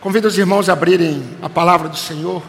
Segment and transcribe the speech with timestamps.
[0.00, 2.44] Convido os irmãos a abrirem a palavra do Senhor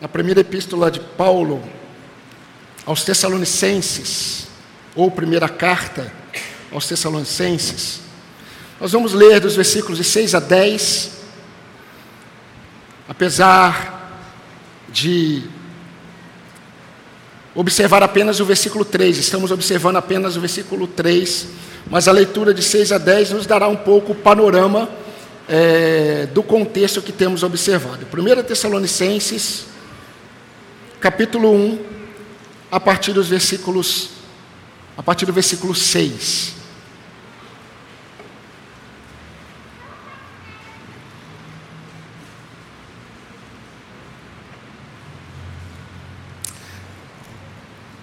[0.00, 1.62] na primeira epístola de Paulo
[2.84, 4.48] aos Tessalonicenses,
[4.96, 6.12] ou primeira carta
[6.72, 8.00] aos Tessalonicenses.
[8.80, 11.12] Nós vamos ler dos versículos de 6 a 10,
[13.08, 14.10] apesar
[14.88, 15.44] de
[17.54, 21.46] observar apenas o versículo 3, estamos observando apenas o versículo 3,
[21.88, 25.01] mas a leitura de 6 a 10 nos dará um pouco o panorama
[25.48, 28.06] é, do contexto que temos observado.
[28.06, 29.66] 1 Tessalonicenses,
[31.00, 31.78] capítulo 1,
[32.70, 34.10] a partir dos versículos,
[34.96, 36.54] a partir do versículo 6.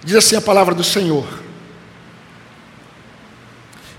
[0.02, 1.26] Diz assim a palavra do Senhor.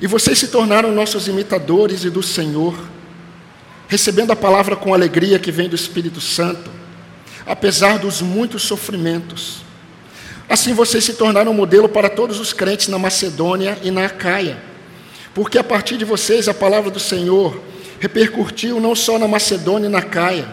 [0.02, 2.76] E vocês se tornaram nossos imitadores e do Senhor
[3.92, 6.72] recebendo a palavra com alegria que vem do Espírito Santo,
[7.46, 9.66] apesar dos muitos sofrimentos.
[10.48, 14.58] Assim vocês se tornaram modelo para todos os crentes na Macedônia e na Acaia,
[15.34, 17.62] porque a partir de vocês a palavra do Senhor
[18.00, 20.48] repercutiu não só na Macedônia e na Acaia,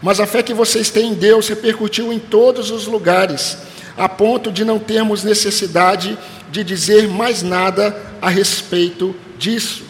[0.00, 3.58] mas a fé que vocês têm em Deus repercutiu em todos os lugares,
[3.98, 6.18] a ponto de não termos necessidade
[6.50, 9.84] de dizer mais nada a respeito disso.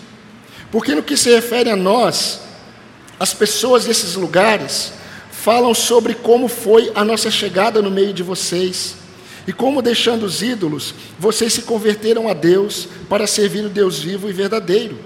[0.72, 2.42] Porque no que se refere a nós,
[3.22, 4.94] as pessoas desses lugares
[5.30, 8.96] falam sobre como foi a nossa chegada no meio de vocês
[9.46, 14.28] e como, deixando os ídolos, vocês se converteram a Deus para servir o Deus vivo
[14.28, 14.98] e verdadeiro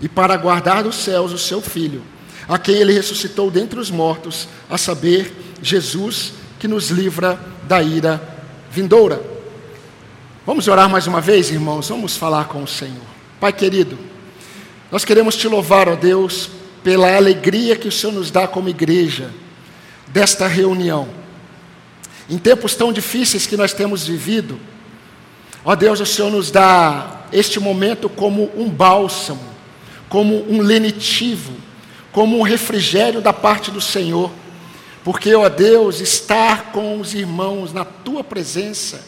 [0.00, 2.00] e para guardar dos céus o seu Filho,
[2.48, 5.30] a quem ele ressuscitou dentre os mortos, a saber,
[5.60, 8.18] Jesus, que nos livra da ira
[8.70, 9.20] vindoura.
[10.46, 11.90] Vamos orar mais uma vez, irmãos?
[11.90, 12.96] Vamos falar com o Senhor.
[13.38, 13.98] Pai querido,
[14.90, 19.30] nós queremos te louvar, ó Deus, pela alegria que o Senhor nos dá como igreja,
[20.08, 21.08] desta reunião.
[22.28, 24.58] Em tempos tão difíceis que nós temos vivido,
[25.64, 29.42] ó Deus, o Senhor nos dá este momento como um bálsamo,
[30.08, 31.52] como um lenitivo,
[32.12, 34.30] como um refrigério da parte do Senhor,
[35.04, 39.06] porque, ó Deus, estar com os irmãos na tua presença,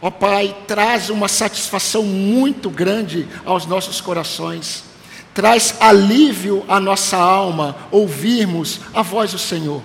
[0.00, 4.91] ó Pai, traz uma satisfação muito grande aos nossos corações
[5.34, 9.82] traz alívio à nossa alma ouvirmos a voz do Senhor.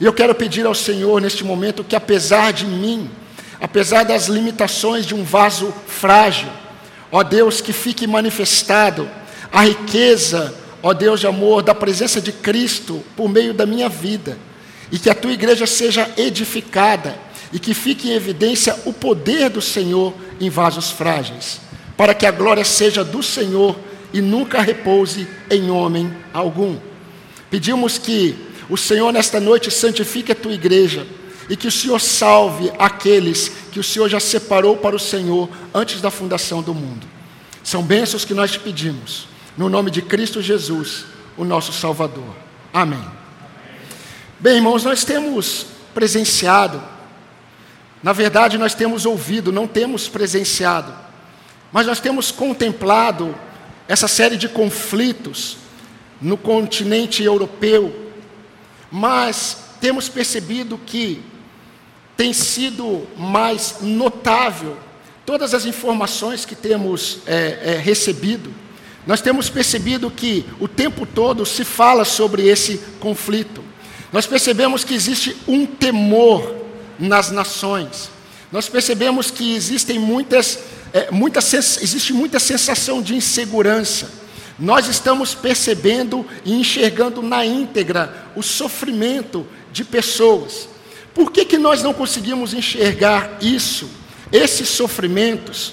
[0.00, 3.10] E eu quero pedir ao Senhor neste momento que, apesar de mim,
[3.60, 6.48] apesar das limitações de um vaso frágil,
[7.12, 9.08] ó Deus, que fique manifestado
[9.52, 14.38] a riqueza, ó Deus de amor, da presença de Cristo por meio da minha vida,
[14.90, 17.14] e que a tua igreja seja edificada,
[17.52, 21.60] e que fique em evidência o poder do Senhor em vasos frágeis,
[21.96, 23.76] para que a glória seja do Senhor
[24.12, 26.76] e nunca repouse em homem algum.
[27.50, 28.36] Pedimos que
[28.68, 31.06] o Senhor nesta noite santifique a tua igreja
[31.48, 36.00] e que o Senhor salve aqueles que o Senhor já separou para o Senhor antes
[36.00, 37.06] da fundação do mundo.
[37.62, 39.26] São bênçãos que nós te pedimos,
[39.56, 41.04] no nome de Cristo Jesus,
[41.36, 42.34] o nosso Salvador.
[42.72, 43.04] Amém.
[44.38, 46.80] Bem, irmãos, nós temos presenciado,
[48.02, 50.94] na verdade, nós temos ouvido, não temos presenciado,
[51.72, 53.34] mas nós temos contemplado
[53.90, 55.56] essa série de conflitos
[56.22, 58.12] no continente europeu,
[58.88, 61.20] mas temos percebido que
[62.16, 64.76] tem sido mais notável
[65.26, 68.54] todas as informações que temos é, é, recebido.
[69.04, 73.60] Nós temos percebido que o tempo todo se fala sobre esse conflito.
[74.12, 76.54] Nós percebemos que existe um temor
[76.96, 78.08] nas nações.
[78.52, 80.60] Nós percebemos que existem muitas
[80.92, 84.10] é, muita, existe muita sensação de insegurança.
[84.58, 90.68] Nós estamos percebendo e enxergando na íntegra o sofrimento de pessoas.
[91.14, 93.88] Por que, que nós não conseguimos enxergar isso,
[94.30, 95.72] esses sofrimentos?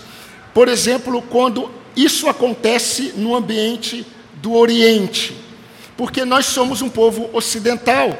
[0.53, 5.35] Por exemplo, quando isso acontece no ambiente do Oriente,
[5.97, 8.18] porque nós somos um povo ocidental.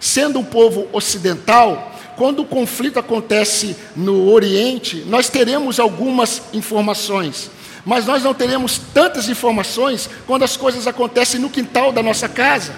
[0.00, 7.50] Sendo um povo ocidental, quando o conflito acontece no Oriente, nós teremos algumas informações,
[7.84, 12.74] mas nós não teremos tantas informações quando as coisas acontecem no quintal da nossa casa.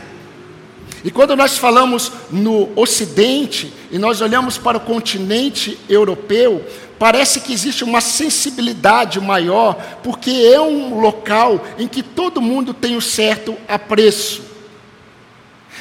[1.05, 6.65] E quando nós falamos no Ocidente e nós olhamos para o continente europeu,
[6.99, 9.75] parece que existe uma sensibilidade maior,
[10.05, 14.43] porque é um local em que todo mundo tem o certo apreço.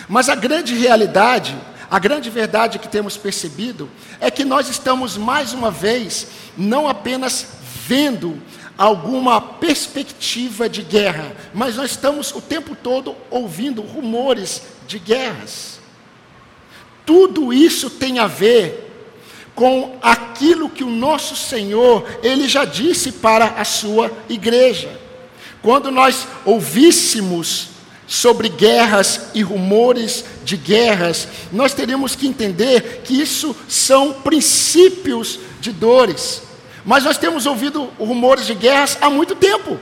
[0.09, 1.55] Mas a grande realidade
[1.91, 3.89] a grande verdade que temos percebido
[4.21, 6.27] é que nós estamos mais uma vez
[6.57, 7.45] não apenas
[7.85, 8.41] vendo
[8.77, 15.81] alguma perspectiva de guerra, mas nós estamos o tempo todo ouvindo rumores de guerras.
[17.05, 18.89] Tudo isso tem a ver
[19.53, 24.97] com aquilo que o nosso Senhor, ele já disse para a sua igreja.
[25.61, 27.70] Quando nós ouvíssemos
[28.11, 35.71] sobre guerras e rumores de guerras, nós teríamos que entender que isso são princípios de
[35.71, 36.41] dores.
[36.83, 39.79] Mas nós temos ouvido rumores de guerras há muito tempo.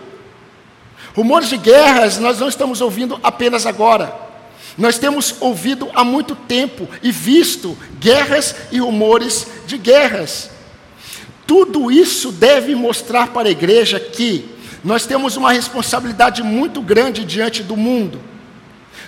[1.15, 4.13] Rumores de guerras nós não estamos ouvindo apenas agora.
[4.77, 10.51] Nós temos ouvido há muito tempo e visto guerras e rumores de guerras.
[11.47, 17.63] Tudo isso deve mostrar para a igreja que nós temos uma responsabilidade muito grande diante
[17.63, 18.21] do mundo.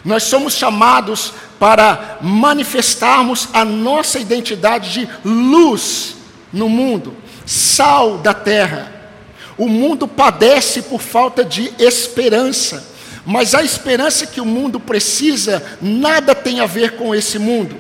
[0.04, 6.16] Nós somos chamados para manifestarmos a nossa identidade de luz
[6.52, 8.92] no mundo sal da terra.
[9.58, 12.90] O mundo padece por falta de esperança,
[13.26, 17.80] mas a esperança que o mundo precisa nada tem a ver com esse mundo.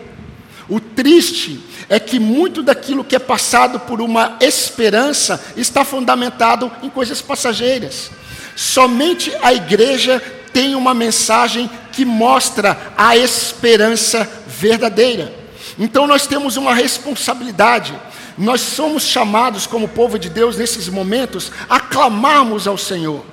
[0.72, 1.60] O triste
[1.90, 8.10] é que muito daquilo que é passado por uma esperança está fundamentado em coisas passageiras.
[8.56, 10.24] Somente a igreja
[10.54, 15.36] tem uma mensagem que mostra a esperança verdadeira.
[15.78, 17.94] Então nós temos uma responsabilidade
[18.38, 23.24] nós somos chamados, como povo de Deus, nesses momentos, a clamarmos ao Senhor.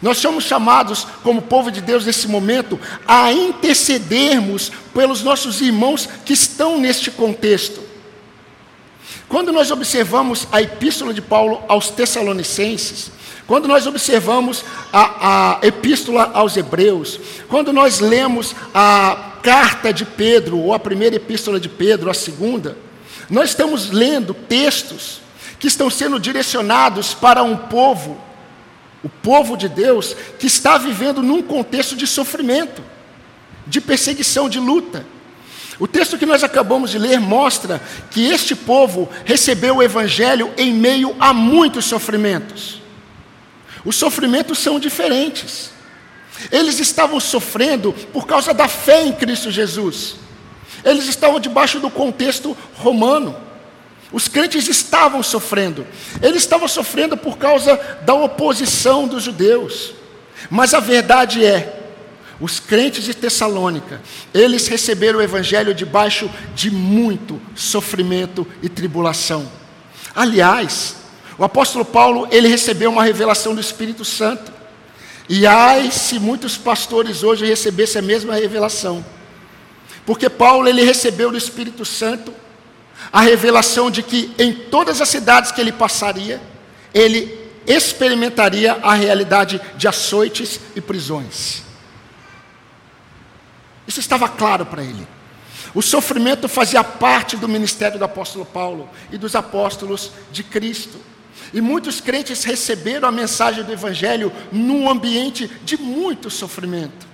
[0.00, 6.32] Nós somos chamados, como povo de Deus, nesse momento, a intercedermos pelos nossos irmãos que
[6.32, 7.80] estão neste contexto.
[9.28, 13.10] Quando nós observamos a epístola de Paulo aos Tessalonicenses,
[13.46, 17.18] quando nós observamos a, a, epístola aos Hebreus,
[17.48, 22.76] quando nós lemos a carta de Pedro, ou a primeira epístola de Pedro, a segunda,
[23.28, 25.20] nós estamos lendo textos
[25.58, 28.18] que estão sendo direcionados para um povo,
[29.02, 32.82] o povo de Deus, que está vivendo num contexto de sofrimento,
[33.66, 35.06] de perseguição, de luta.
[35.78, 37.80] O texto que nós acabamos de ler mostra
[38.10, 42.82] que este povo recebeu o Evangelho em meio a muitos sofrimentos.
[43.84, 45.70] Os sofrimentos são diferentes.
[46.50, 50.16] Eles estavam sofrendo por causa da fé em Cristo Jesus.
[50.84, 53.36] Eles estavam debaixo do contexto romano.
[54.10, 55.86] Os crentes estavam sofrendo.
[56.22, 59.92] Eles estavam sofrendo por causa da oposição dos judeus.
[60.50, 61.78] Mas a verdade é,
[62.40, 64.00] os crentes de Tessalônica,
[64.32, 69.50] eles receberam o evangelho debaixo de muito sofrimento e tribulação.
[70.14, 70.96] Aliás,
[71.36, 74.52] o apóstolo Paulo, ele recebeu uma revelação do Espírito Santo.
[75.28, 79.04] E ai se muitos pastores hoje recebessem a mesma revelação.
[80.06, 82.32] Porque Paulo ele recebeu do Espírito Santo
[83.12, 86.40] a revelação de que em todas as cidades que ele passaria,
[86.92, 91.62] ele experimentaria a realidade de açoites e prisões.
[93.86, 95.06] Isso estava claro para ele.
[95.74, 100.98] O sofrimento fazia parte do ministério do apóstolo Paulo e dos apóstolos de Cristo.
[101.52, 107.06] E muitos crentes receberam a mensagem do Evangelho num ambiente de muito sofrimento.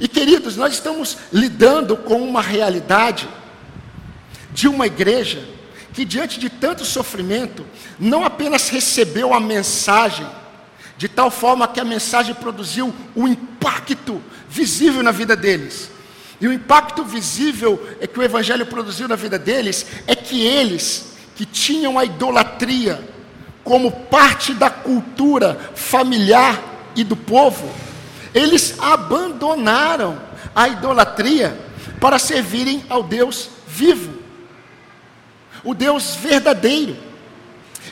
[0.00, 3.28] E queridos, nós estamos lidando com uma realidade
[4.54, 5.44] de uma igreja
[5.92, 7.66] que, diante de tanto sofrimento,
[7.98, 10.26] não apenas recebeu a mensagem,
[10.96, 15.90] de tal forma que a mensagem produziu um impacto visível na vida deles.
[16.40, 21.14] E o impacto visível é que o Evangelho produziu na vida deles é que eles,
[21.34, 23.02] que tinham a idolatria
[23.64, 26.62] como parte da cultura familiar
[26.94, 27.68] e do povo,
[28.34, 30.20] eles abandonaram
[30.54, 31.58] a idolatria
[32.00, 34.23] para servirem ao Deus vivo,
[35.64, 36.96] o Deus verdadeiro.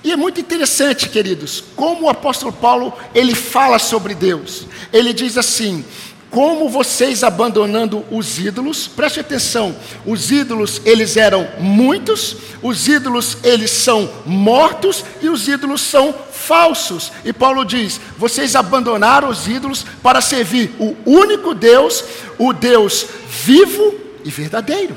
[0.05, 4.67] E é muito interessante, queridos, como o apóstolo Paulo ele fala sobre Deus.
[4.93, 5.85] Ele diz assim:
[6.33, 9.76] como vocês abandonando os ídolos, preste atenção,
[10.07, 17.12] os ídolos eles eram muitos, os ídolos eles são mortos e os ídolos são falsos.
[17.23, 22.02] E Paulo diz: vocês abandonaram os ídolos para servir o único Deus,
[22.38, 24.97] o Deus vivo e verdadeiro.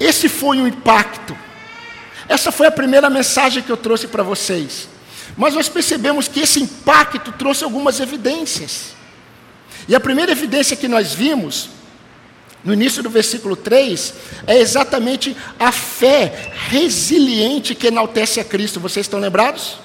[0.00, 1.36] Esse foi o impacto.
[2.26, 4.88] Essa foi a primeira mensagem que eu trouxe para vocês.
[5.36, 8.94] Mas nós percebemos que esse impacto trouxe algumas evidências.
[9.86, 11.68] E a primeira evidência que nós vimos,
[12.64, 14.14] no início do versículo 3,
[14.46, 18.80] é exatamente a fé resiliente que enaltece a Cristo.
[18.80, 19.78] Vocês estão lembrados?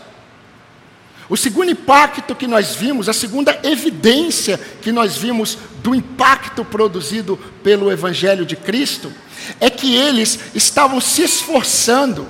[1.28, 7.38] O segundo impacto que nós vimos, a segunda evidência que nós vimos do impacto produzido
[7.64, 9.12] pelo Evangelho de Cristo,
[9.60, 12.28] é que eles estavam se esforçando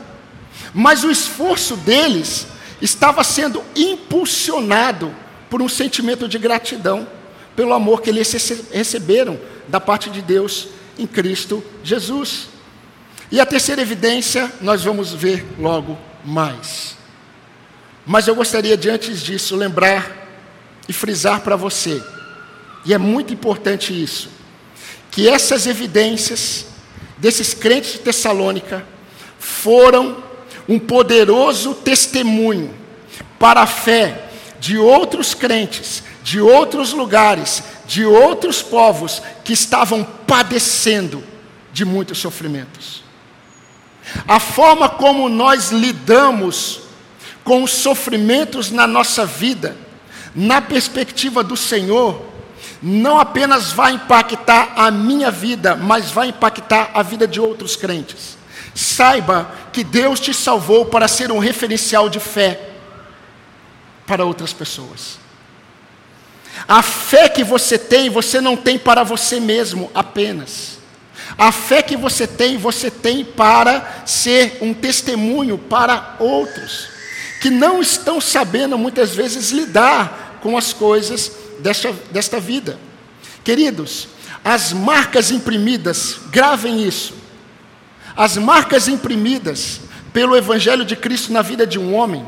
[0.78, 2.48] Mas o esforço deles
[2.82, 5.16] estava sendo impulsionado
[5.50, 7.08] por um sentimento de gratidão,
[7.56, 8.30] pelo amor que eles
[8.74, 10.68] receberam da parte de Deus
[11.00, 12.50] em Cristo Jesus.
[13.32, 16.95] E a terceira evidência nós vamos ver logo mais.
[18.06, 20.28] Mas eu gostaria de antes disso lembrar
[20.88, 22.02] e frisar para você,
[22.86, 24.30] e é muito importante isso,
[25.10, 26.68] que essas evidências
[27.18, 28.86] desses crentes de Tessalônica
[29.40, 30.24] foram
[30.68, 32.74] um poderoso testemunho
[33.40, 41.24] para a fé de outros crentes, de outros lugares, de outros povos que estavam padecendo
[41.72, 43.04] de muitos sofrimentos.
[44.28, 46.82] A forma como nós lidamos
[47.46, 49.78] com os sofrimentos na nossa vida,
[50.34, 52.26] na perspectiva do Senhor,
[52.82, 58.36] não apenas vai impactar a minha vida, mas vai impactar a vida de outros crentes.
[58.74, 62.72] Saiba que Deus te salvou para ser um referencial de fé
[64.08, 65.20] para outras pessoas.
[66.68, 70.80] A fé que você tem, você não tem para você mesmo apenas.
[71.38, 76.95] A fé que você tem, você tem para ser um testemunho para outros
[77.46, 82.80] que não estão sabendo muitas vezes lidar com as coisas desta, desta vida.
[83.44, 84.08] Queridos,
[84.44, 87.14] as marcas imprimidas, gravem isso.
[88.18, 92.26] As marcas imprimidas pelo Evangelho de Cristo na vida de um homem,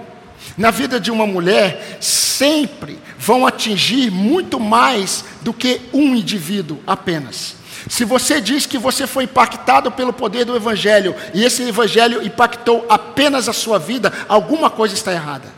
[0.55, 7.55] na vida de uma mulher, sempre vão atingir muito mais do que um indivíduo apenas.
[7.89, 12.85] Se você diz que você foi impactado pelo poder do Evangelho e esse Evangelho impactou
[12.89, 15.53] apenas a sua vida, alguma coisa está errada.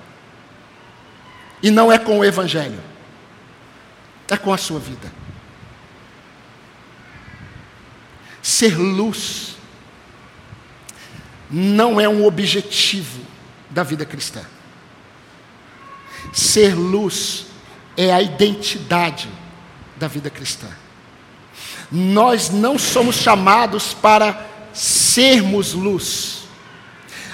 [1.62, 2.80] E não é com o Evangelho,
[4.30, 5.12] é com a sua vida.
[8.42, 9.56] Ser luz
[11.50, 13.22] não é um objetivo
[13.70, 14.42] da vida cristã.
[16.32, 17.48] Ser luz
[17.98, 19.28] é a identidade
[19.98, 20.68] da vida cristã.
[21.91, 26.39] Nós não somos chamados para sermos luz.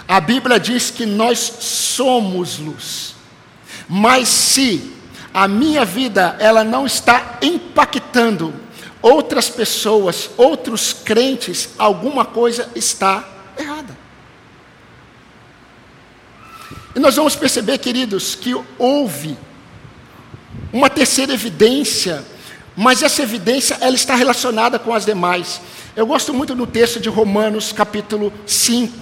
[0.08, 3.16] A Bíblia diz que nós somos luz.
[3.88, 4.94] Mas se
[5.34, 8.54] a minha vida ela não está impactando
[9.02, 13.96] outras pessoas, outros crentes, alguma coisa está errada.
[16.96, 19.38] E nós vamos perceber, queridos, que houve
[20.72, 22.26] uma terceira evidência
[22.76, 25.62] mas essa evidência ela está relacionada com as demais.
[25.96, 28.94] Eu gosto muito do texto de Romanos capítulo 5.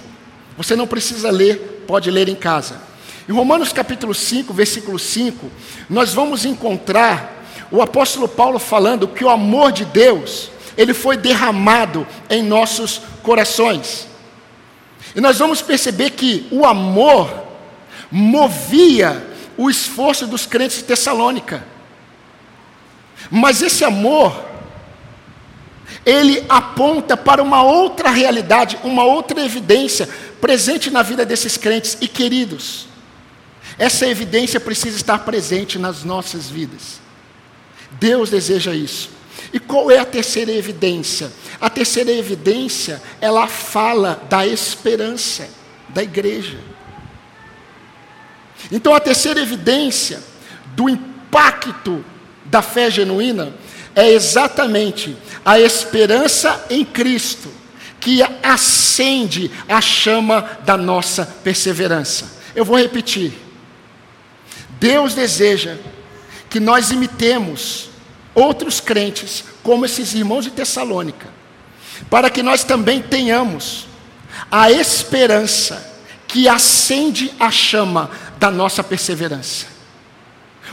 [0.56, 2.80] Você não precisa ler, pode ler em casa.
[3.28, 5.50] Em Romanos capítulo 5, versículo 5,
[5.90, 12.06] nós vamos encontrar o apóstolo Paulo falando que o amor de Deus, ele foi derramado
[12.30, 14.06] em nossos corações.
[15.16, 17.32] E nós vamos perceber que o amor
[18.10, 19.26] movia
[19.56, 21.73] o esforço dos crentes de Tessalônica.
[23.30, 24.44] Mas esse amor,
[26.04, 30.08] ele aponta para uma outra realidade, uma outra evidência
[30.40, 32.86] presente na vida desses crentes e queridos.
[33.78, 37.00] Essa evidência precisa estar presente nas nossas vidas.
[37.92, 39.10] Deus deseja isso.
[39.52, 41.32] E qual é a terceira evidência?
[41.60, 45.48] A terceira evidência, ela fala da esperança
[45.88, 46.58] da igreja.
[48.70, 50.22] Então a terceira evidência
[50.74, 52.04] do impacto
[52.54, 53.52] da fé genuína
[53.96, 57.50] é exatamente a esperança em Cristo
[57.98, 62.30] que acende a chama da nossa perseverança.
[62.54, 63.32] Eu vou repetir.
[64.78, 65.78] Deus deseja
[66.48, 67.90] que nós imitemos
[68.36, 71.26] outros crentes, como esses irmãos de Tessalônica,
[72.08, 73.88] para que nós também tenhamos
[74.48, 75.92] a esperança
[76.28, 79.73] que acende a chama da nossa perseverança.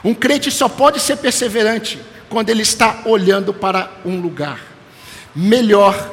[0.03, 4.59] Um crente só pode ser perseverante quando ele está olhando para um lugar.
[5.35, 6.11] Melhor,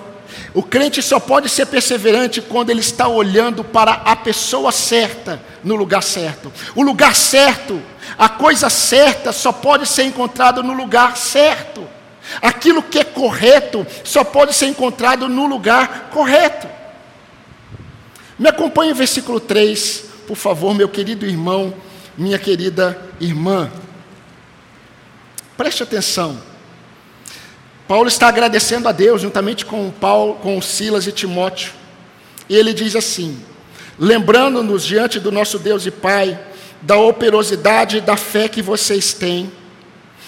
[0.52, 5.74] o crente só pode ser perseverante quando ele está olhando para a pessoa certa no
[5.74, 6.52] lugar certo.
[6.74, 7.80] O lugar certo,
[8.18, 11.86] a coisa certa só pode ser encontrado no lugar certo.
[12.42, 16.68] Aquilo que é correto só pode ser encontrado no lugar correto.
[18.38, 21.74] Me acompanhe o versículo 3, por favor, meu querido irmão
[22.18, 23.70] minha querida irmã.
[25.56, 26.38] Preste atenção.
[27.86, 31.72] Paulo está agradecendo a Deus juntamente com Paulo, com Silas e Timóteo.
[32.48, 33.40] E ele diz assim:
[33.98, 36.38] lembrando-nos diante do nosso Deus e Pai
[36.82, 39.50] da operosidade da fé que vocês têm,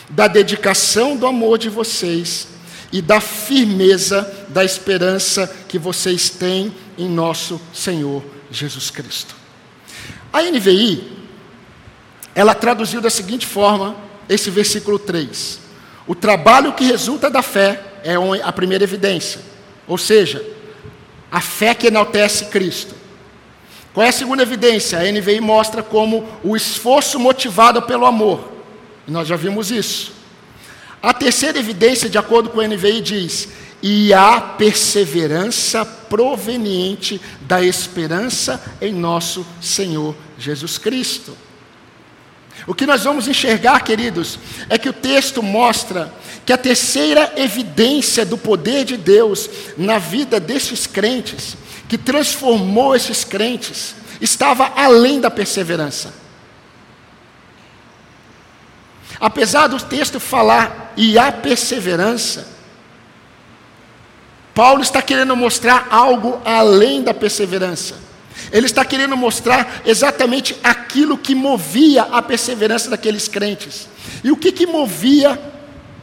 [0.09, 2.49] da dedicação do amor de vocês
[2.93, 9.37] e da firmeza da esperança que vocês têm em nosso Senhor Jesus Cristo.
[10.33, 11.20] A NVI,
[12.35, 13.97] ela traduziu da seguinte forma
[14.29, 15.59] esse versículo 3:
[16.07, 19.41] O trabalho que resulta da fé é a primeira evidência,
[19.87, 20.45] ou seja,
[21.31, 22.95] a fé que enaltece Cristo.
[23.93, 24.99] Qual é a segunda evidência?
[24.99, 28.53] A NVI mostra como o esforço motivado pelo amor.
[29.07, 30.13] Nós já vimos isso.
[31.03, 33.49] A terceira evidência, de acordo com a NVI, diz:
[33.83, 41.37] e a perseverança proveniente da esperança em nosso Senhor Jesus Cristo.
[42.67, 44.39] O que nós vamos enxergar, queridos,
[44.69, 46.13] é que o texto mostra
[46.45, 51.57] que a terceira evidência do poder de Deus na vida desses crentes,
[51.89, 56.13] que transformou esses crentes, estava além da perseverança.
[59.19, 62.49] Apesar do texto falar e a perseverança,
[64.55, 68.10] Paulo está querendo mostrar algo além da perseverança.
[68.53, 73.89] Ele está querendo mostrar exatamente aquilo que movia a perseverança daqueles crentes.
[74.25, 75.41] E o que, que movia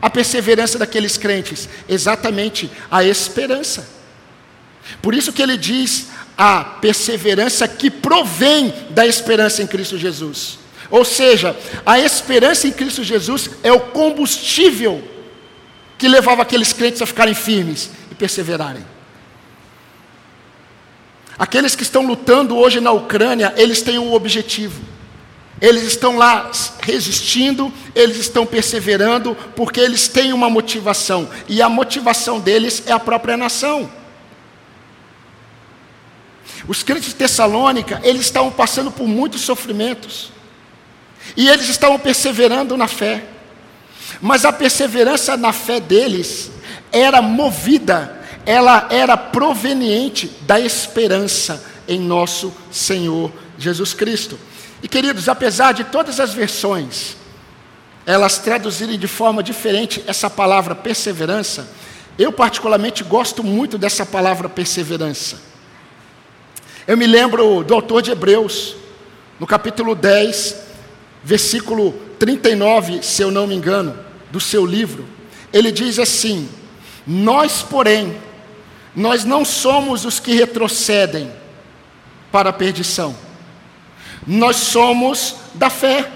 [0.01, 1.67] a perseverança daqueles crentes?
[1.87, 3.87] Exatamente a esperança.
[5.01, 6.07] Por isso que ele diz
[6.37, 10.59] a perseverança que provém da esperança em Cristo Jesus.
[10.89, 11.55] Ou seja,
[11.85, 15.03] a esperança em Cristo Jesus é o combustível
[15.97, 18.85] que levava aqueles crentes a ficarem firmes e perseverarem.
[21.37, 24.81] Aqueles que estão lutando hoje na Ucrânia, eles têm um objetivo.
[25.61, 26.51] Eles estão lá
[26.81, 32.99] resistindo, eles estão perseverando, porque eles têm uma motivação, e a motivação deles é a
[32.99, 33.89] própria nação.
[36.67, 40.31] Os crentes de Tessalônica, eles estavam passando por muitos sofrimentos,
[41.35, 43.23] e eles estavam perseverando na fé,
[44.21, 46.51] mas a perseverança na fé deles
[46.91, 48.16] era movida
[48.47, 54.39] ela era proveniente da esperança em nosso Senhor Jesus Cristo.
[54.81, 57.17] E queridos, apesar de todas as versões
[58.05, 61.67] elas traduzirem de forma diferente essa palavra perseverança,
[62.17, 65.41] eu particularmente gosto muito dessa palavra perseverança.
[66.87, 68.77] Eu me lembro do autor de Hebreus,
[69.37, 70.55] no capítulo 10,
[71.21, 73.99] versículo 39, se eu não me engano,
[74.31, 75.05] do seu livro,
[75.51, 76.47] ele diz assim:
[77.05, 78.15] Nós, porém,
[78.97, 81.31] nós não somos os que retrocedem
[82.31, 83.15] para a perdição.
[84.25, 86.09] Nós somos da fé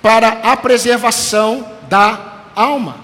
[0.00, 2.96] para a preservação da alma.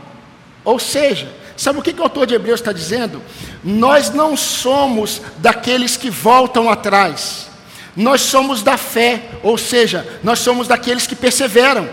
[0.64, 3.22] Ou seja, sabe o que, o autor de Hebreus está dizendo?
[3.62, 7.50] Nós não somos daqueles que voltam atrás.
[7.94, 11.86] Nós somos da fé, ou seja, nós somos daqueles que perseveram.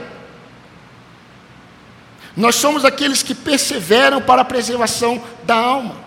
[2.37, 6.04] Nós somos daqueles que perseveram para a preservação da alma.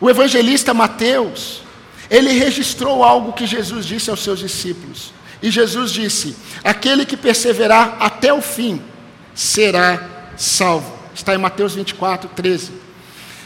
[0.00, 1.62] O evangelista Mateus,
[2.10, 5.12] ele registrou algo que Jesus disse aos seus discípulos.
[5.42, 8.80] E Jesus disse: Aquele que perseverar até o fim
[9.34, 10.98] será salvo.
[11.14, 12.72] Está em Mateus 24, 13.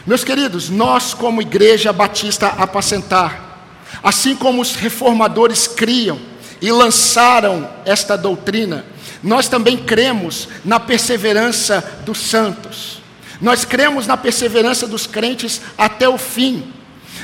[0.05, 3.59] Meus queridos, nós, como Igreja Batista Apacentar,
[4.03, 6.19] assim como os reformadores criam
[6.61, 8.85] e lançaram esta doutrina,
[9.23, 13.01] nós também cremos na perseverança dos santos.
[13.41, 16.71] Nós cremos na perseverança dos crentes até o fim.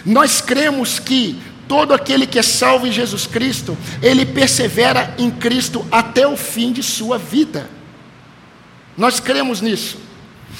[0.06, 5.86] Nós cremos que todo aquele que é salvo em Jesus Cristo, ele persevera em Cristo
[5.92, 7.70] até o fim de sua vida.
[8.98, 9.98] Nós cremos nisso.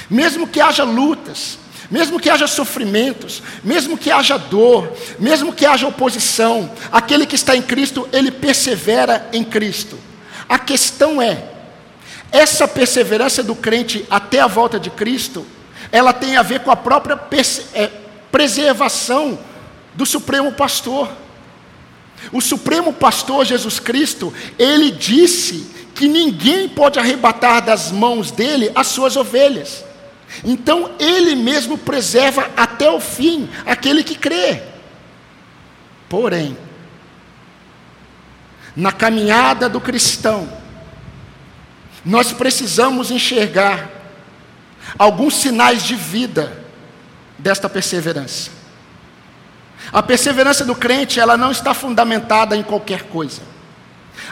[0.10, 1.60] Mesmo que haja lutas,
[1.92, 7.58] mesmo que haja sofrimentos, mesmo que haja dor, mesmo que haja oposição, aquele que está
[7.58, 10.00] em Cristo, ele persevera em Cristo.
[10.48, 11.44] A questão é,
[12.32, 15.46] essa perseverança do crente até a volta de Cristo,
[15.92, 17.20] ela tem a ver com a própria
[17.74, 17.88] é,
[18.32, 19.38] preservação
[19.94, 21.10] do Supremo Pastor.
[22.32, 28.88] O Supremo Pastor Jesus Cristo, ele disse que ninguém pode arrebatar das mãos dele as
[28.88, 29.84] suas ovelhas.
[30.44, 34.64] Então ele mesmo preserva até o fim aquele que crê.
[36.08, 36.58] Porém,
[38.76, 40.61] na caminhada do cristão,
[42.06, 43.90] nós precisamos enxergar
[44.98, 46.66] alguns sinais de vida
[47.38, 48.50] desta perseverança.
[49.92, 53.42] A perseverança do crente, ela não está fundamentada em qualquer coisa.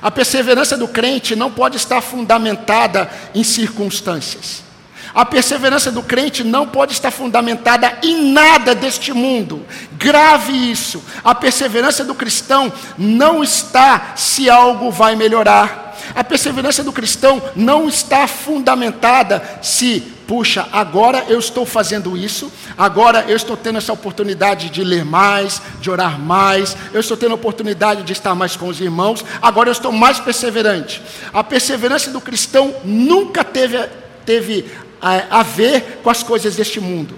[0.01, 4.63] A perseverança do crente não pode estar fundamentada em circunstâncias.
[5.13, 9.65] A perseverança do crente não pode estar fundamentada em nada deste mundo.
[9.93, 11.03] Grave isso.
[11.23, 15.97] A perseverança do cristão não está se algo vai melhorar.
[16.15, 23.25] A perseverança do cristão não está fundamentada se puxa, agora eu estou fazendo isso, agora
[23.27, 27.35] eu estou tendo essa oportunidade de ler mais, de orar mais, eu estou tendo a
[27.35, 31.01] oportunidade de estar mais com os irmãos, agora eu estou mais perseverante.
[31.33, 33.83] A perseverança do cristão nunca teve,
[34.23, 34.69] teve
[35.01, 37.15] a, a ver com as coisas deste mundo.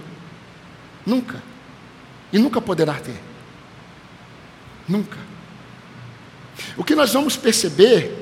[1.06, 1.42] Nunca.
[2.32, 3.20] E nunca poderá ter.
[4.88, 5.18] Nunca.
[6.78, 8.16] O que nós vamos perceber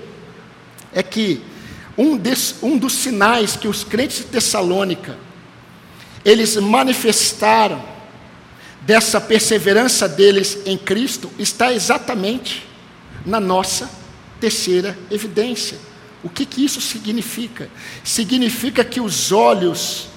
[0.94, 1.42] é que
[1.98, 5.18] um, des, um dos sinais que os crentes de Tessalônica
[6.24, 7.84] eles manifestaram
[8.82, 12.66] dessa perseverança deles em Cristo está exatamente
[13.26, 13.90] na nossa
[14.40, 15.78] terceira evidência.
[16.24, 17.70] O que, que isso significa?
[18.04, 20.08] Significa que os olhos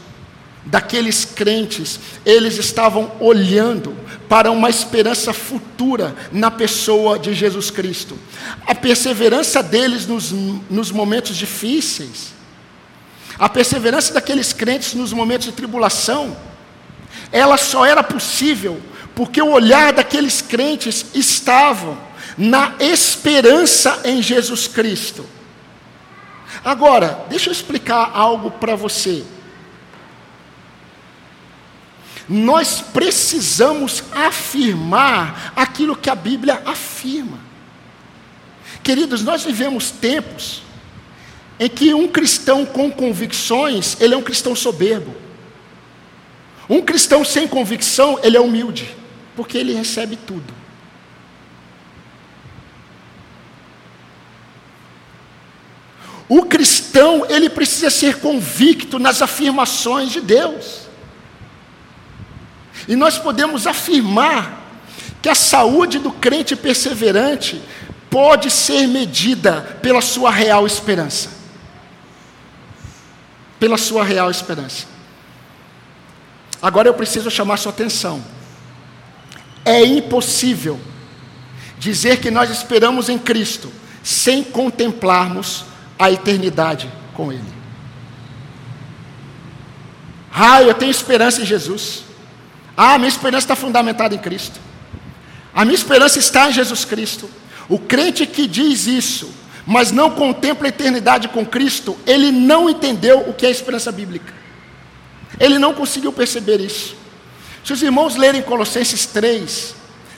[0.64, 3.96] daqueles crentes, eles estavam olhando
[4.28, 8.18] para uma esperança futura na pessoa de Jesus Cristo.
[8.66, 12.32] A perseverança deles nos, nos momentos difíceis,
[13.38, 16.36] a perseverança daqueles crentes nos momentos de tribulação,
[17.30, 18.80] ela só era possível
[19.14, 21.98] porque o olhar daqueles crentes estava
[22.38, 25.26] na esperança em Jesus Cristo.
[26.64, 29.24] Agora, deixa eu explicar algo para você.
[32.28, 37.38] Nós precisamos afirmar aquilo que a Bíblia afirma.
[38.82, 40.62] Queridos, nós vivemos tempos
[41.58, 45.14] em que um cristão com convicções, ele é um cristão soberbo.
[46.68, 48.96] Um cristão sem convicção, ele é humilde,
[49.36, 50.62] porque ele recebe tudo.
[56.28, 60.82] O cristão, ele precisa ser convicto nas afirmações de Deus.
[62.88, 64.61] E nós podemos afirmar
[65.20, 67.62] que a saúde do crente perseverante
[68.11, 71.30] pode ser medida pela sua real esperança.
[73.58, 74.87] Pela sua real esperança.
[76.61, 78.22] Agora eu preciso chamar sua atenção.
[79.64, 80.80] É impossível
[81.78, 85.64] dizer que nós esperamos em Cristo sem contemplarmos
[85.98, 87.62] a eternidade com Ele.
[90.33, 92.05] Ah, eu tenho esperança em Jesus.
[92.76, 94.59] Ah, minha esperança está fundamentada em Cristo.
[95.55, 97.28] A minha esperança está em Jesus Cristo.
[97.68, 99.31] O crente que diz isso,
[99.66, 104.33] mas não contempla a eternidade com Cristo, ele não entendeu o que é esperança bíblica.
[105.38, 106.96] Ele não conseguiu perceber isso.
[107.64, 109.74] Se os irmãos lerem Colossenses 3,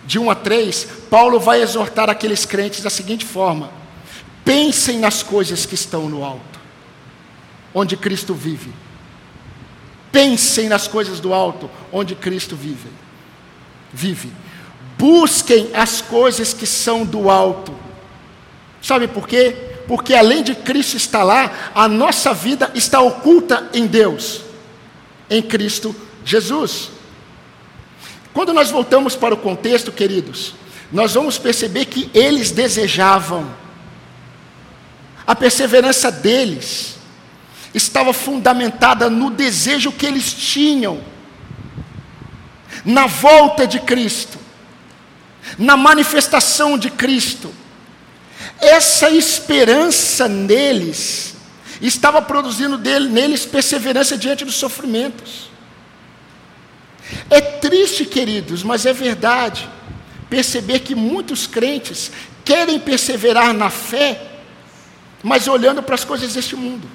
[0.07, 3.71] de 1 a 3, Paulo vai exortar aqueles crentes da seguinte forma:
[4.45, 6.61] pensem nas coisas que estão no alto,
[7.75, 8.71] onde Cristo vive
[10.15, 12.89] Pensem nas coisas do alto, onde Cristo vive.
[13.93, 14.31] Vive.
[14.97, 17.75] Busquem as coisas que são do alto.
[18.81, 19.57] Sabe por quê?
[19.89, 24.43] Porque além de Cristo estar lá, a nossa vida está oculta em Deus,
[25.29, 25.93] em Cristo
[26.25, 26.91] Jesus.
[28.33, 30.55] Quando nós voltamos para o contexto, queridos,
[30.93, 33.51] nós vamos perceber que eles desejavam,
[35.27, 36.97] a perseverança deles,
[37.75, 41.01] estava fundamentada no desejo que eles tinham,
[42.85, 44.39] na volta de Cristo,
[45.59, 47.53] na manifestação de Cristo.
[48.61, 51.35] Essa esperança neles
[51.81, 55.51] estava produzindo dele, neles perseverança diante dos sofrimentos.
[57.29, 59.69] É triste, queridos, mas é verdade,
[60.31, 62.11] perceber que muitos crentes
[62.45, 64.34] querem perseverar na fé,
[65.25, 66.87] mas olhando para as coisas deste mundo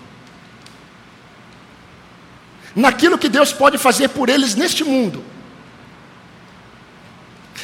[2.75, 5.23] naquilo que Deus pode fazer por eles neste mundo.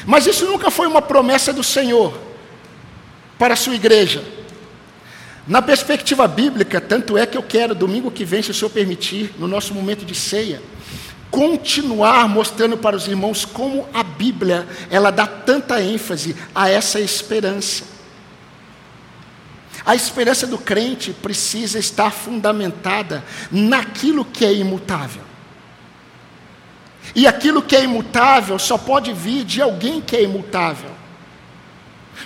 [0.06, 2.18] Mas isso nunca foi uma promessa do Senhor
[3.40, 4.24] para a sua igreja.
[5.48, 9.34] Na perspectiva bíblica, tanto é que eu quero, domingo que vem, se o Senhor permitir,
[9.38, 10.62] no nosso momento de ceia,
[11.30, 17.95] continuar mostrando para os irmãos como a Bíblia, ela dá tanta ênfase a essa esperança.
[19.86, 25.22] A esperança do crente precisa estar fundamentada naquilo que é imutável.
[27.14, 30.90] E aquilo que é imutável só pode vir de alguém que é imutável.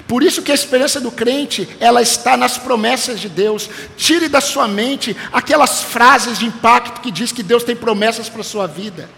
[0.07, 3.69] Por isso que a esperança do crente, ela está nas promessas de Deus.
[3.97, 8.41] Tire da sua mente aquelas frases de impacto que diz que Deus tem promessas para
[8.41, 9.09] a sua vida.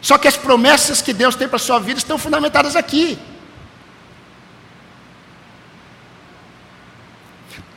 [0.00, 3.18] Só que as promessas que Deus tem para a sua vida estão fundamentadas aqui.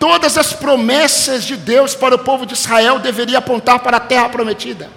[0.05, 4.29] Todas as promessas de Deus para o povo de Israel deveriam apontar para a terra
[4.29, 4.87] prometida.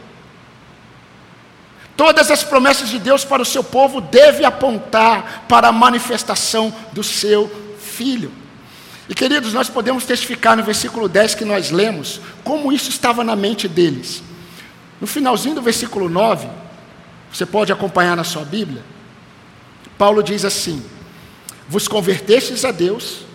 [1.96, 7.02] Todas as promessas de Deus para o seu povo devem apontar para a manifestação do
[7.02, 8.30] seu filho.
[9.08, 13.34] E queridos, nós podemos testificar no versículo 10 que nós lemos, como isso estava na
[13.34, 14.22] mente deles.
[15.00, 16.46] No finalzinho do versículo 9,
[17.32, 18.84] você pode acompanhar na sua Bíblia,
[19.96, 20.84] Paulo diz assim:
[21.66, 23.26] Vos convertestes a Deus,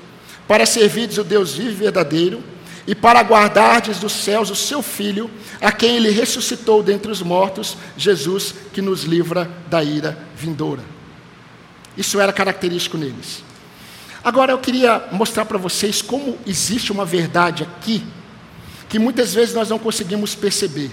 [0.47, 2.43] para servirdes o Deus vivo e verdadeiro,
[2.86, 5.29] e para guardardes dos céus o seu Filho,
[5.62, 10.82] a quem ele ressuscitou dentre os mortos, Jesus, que nos livra da ira vindoura.
[11.95, 13.43] Isso era característico neles.
[14.23, 18.03] Agora eu queria mostrar para vocês como existe uma verdade aqui,
[18.89, 20.91] que muitas vezes nós não conseguimos perceber.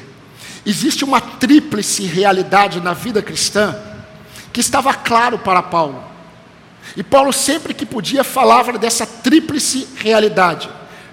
[0.64, 3.76] Existe uma tríplice realidade na vida cristã
[4.52, 6.09] que estava claro para Paulo.
[6.96, 10.68] E Paulo, sempre que podia, falava dessa tríplice realidade: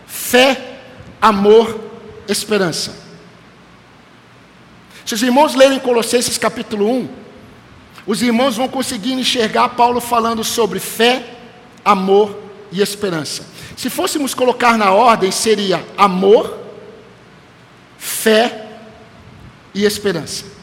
[0.05, 0.79] fé,
[1.21, 1.79] amor,
[2.27, 2.95] esperança.
[5.05, 7.09] Se os irmãos lerem Colossenses capítulo 1,
[8.05, 11.25] os irmãos vão conseguir enxergar Paulo falando sobre fé,
[11.83, 12.37] amor
[12.71, 13.45] e esperança.
[13.75, 16.57] Se fôssemos colocar na ordem, seria amor,
[17.97, 18.67] fé
[19.73, 20.56] e esperança.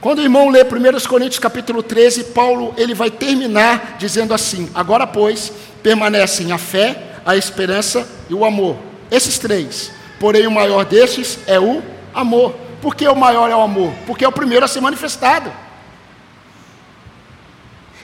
[0.00, 5.06] Quando o irmão lê 1 Coríntios capítulo 13, Paulo ele vai terminar dizendo assim: Agora,
[5.06, 8.76] pois, permanecem a fé, a esperança e o amor.
[9.10, 9.92] Esses três.
[10.18, 11.82] Porém, o maior destes é o
[12.14, 12.54] amor.
[12.80, 13.92] Por que o maior é o amor?
[14.06, 15.52] Porque é o primeiro a ser manifestado.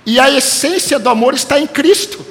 [0.05, 2.25] E a essência do amor está em Cristo.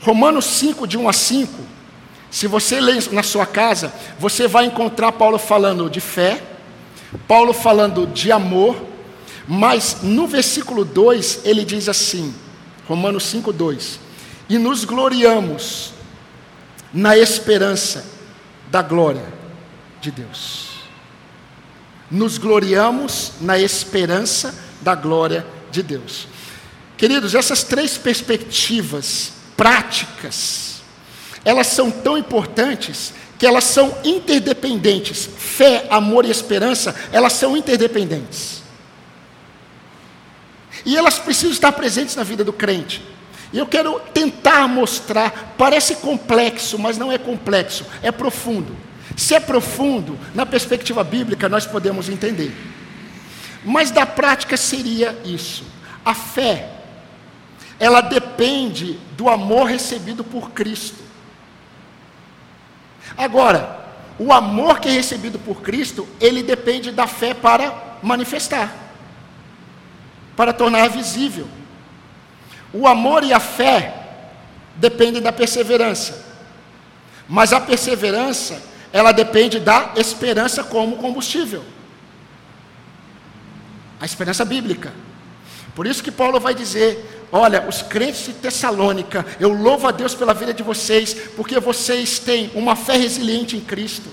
[0.00, 1.52] Romanos 5, de 1 a 5,
[2.30, 6.40] se você ler na sua casa, você vai encontrar Paulo falando de fé,
[7.26, 8.76] Paulo falando de amor,
[9.46, 12.34] mas no versículo 2 ele diz assim,
[12.86, 14.00] Romanos 5, 2:
[14.48, 15.92] E nos gloriamos
[16.92, 18.04] na esperança
[18.70, 19.24] da glória
[20.00, 20.68] de Deus.
[22.10, 26.26] Nos gloriamos na esperança da glória de Deus.
[26.96, 30.82] Queridos, essas três perspectivas práticas,
[31.44, 35.28] elas são tão importantes que elas são interdependentes.
[35.38, 38.62] Fé, amor e esperança, elas são interdependentes.
[40.84, 43.02] E elas precisam estar presentes na vida do crente.
[43.52, 48.76] E eu quero tentar mostrar, parece complexo, mas não é complexo, é profundo.
[49.16, 52.54] Se é profundo, na perspectiva bíblica, nós podemos entender.
[53.64, 55.64] Mas da prática seria isso.
[56.04, 56.70] A fé,
[57.80, 61.07] ela depende do amor recebido por Cristo.
[63.16, 63.78] Agora,
[64.18, 68.74] o amor que é recebido por Cristo, ele depende da fé para manifestar,
[70.36, 71.48] para tornar visível.
[72.72, 73.94] O amor e a fé
[74.76, 76.24] dependem da perseverança,
[77.28, 81.64] mas a perseverança, ela depende da esperança como combustível
[84.00, 84.92] a esperança bíblica.
[85.74, 90.14] Por isso que Paulo vai dizer: Olha, os crentes de Tessalônica, eu louvo a Deus
[90.14, 94.08] pela vida de vocês, porque vocês têm uma fé resiliente em Cristo,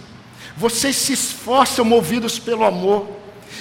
[0.58, 3.08] vocês se esforçam movidos pelo amor,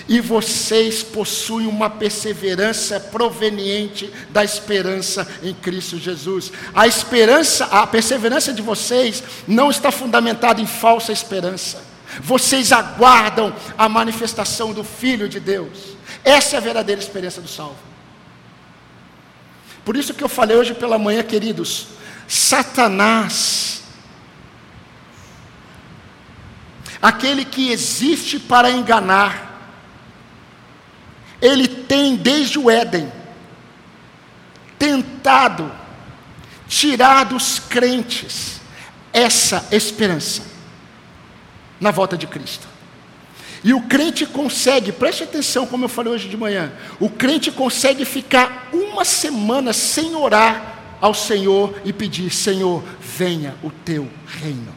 [0.08, 6.52] e vocês possuem uma perseverança proveniente da esperança em Cristo Jesus.
[6.74, 11.82] A esperança, a perseverança de vocês não está fundamentada em falsa esperança.
[12.20, 15.96] Vocês aguardam a manifestação do Filho de Deus.
[16.24, 17.93] Essa é a verdadeira experiência do salvo.
[19.84, 21.88] Por isso que eu falei hoje pela manhã, queridos,
[22.26, 23.82] Satanás,
[27.02, 29.52] aquele que existe para enganar,
[31.40, 33.12] ele tem desde o Éden
[34.78, 35.70] tentado
[36.66, 38.60] tirar dos crentes
[39.12, 40.42] essa esperança
[41.78, 42.66] na volta de Cristo.
[43.62, 48.04] E o crente consegue, preste atenção, como eu falei hoje de manhã, o crente consegue
[48.04, 54.72] ficar uma semana sem orar ao Senhor e pedir: Senhor, venha o teu reino.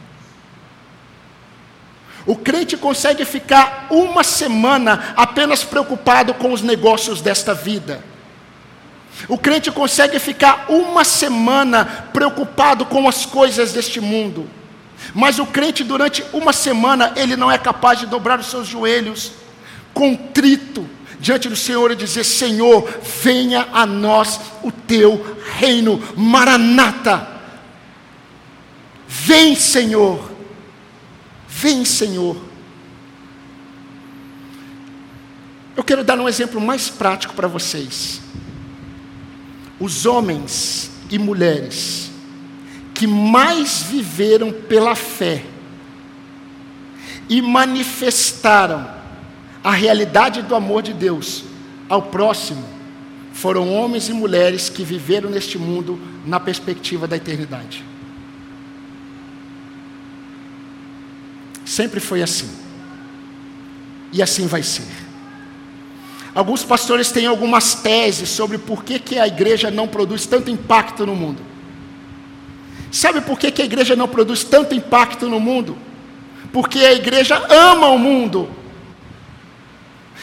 [2.26, 8.04] O crente consegue ficar uma semana apenas preocupado com os negócios desta vida.
[9.28, 14.48] O crente consegue ficar uma semana preocupado com as coisas deste mundo.
[15.14, 19.32] Mas o crente, durante uma semana, ele não é capaz de dobrar os seus joelhos,
[19.94, 20.86] contrito,
[21.20, 22.88] diante do Senhor e dizer: Senhor,
[23.22, 27.36] venha a nós o teu reino, Maranata.
[29.06, 30.30] Vem, Senhor,
[31.48, 32.36] vem, Senhor.
[35.76, 38.20] Eu quero dar um exemplo mais prático para vocês.
[39.78, 42.10] Os homens e mulheres
[42.92, 45.44] que mais viveram pela fé
[47.28, 48.97] e manifestaram
[49.62, 51.44] a realidade do amor de Deus
[51.88, 52.64] ao próximo
[53.32, 57.84] foram homens e mulheres que viveram neste mundo na perspectiva da eternidade.
[61.64, 62.50] Sempre foi assim.
[64.12, 64.88] E assim vai ser.
[66.34, 71.04] Alguns pastores têm algumas teses sobre por que, que a igreja não produz tanto impacto
[71.04, 71.42] no mundo.
[72.90, 75.76] Sabe por que, que a igreja não produz tanto impacto no mundo?
[76.52, 78.48] Porque a igreja ama o mundo.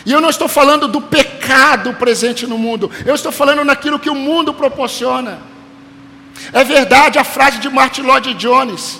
[0.06, 4.10] E eu não estou falando do pecado presente no mundo, eu estou falando naquilo que
[4.10, 5.40] o mundo proporciona.
[6.54, 9.00] É verdade a frase de Martin Lloyd Jones: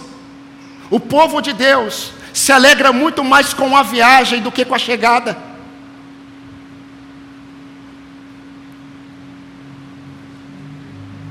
[0.90, 4.80] o povo de Deus se alegra muito mais com a viagem do que com a
[4.80, 5.38] chegada.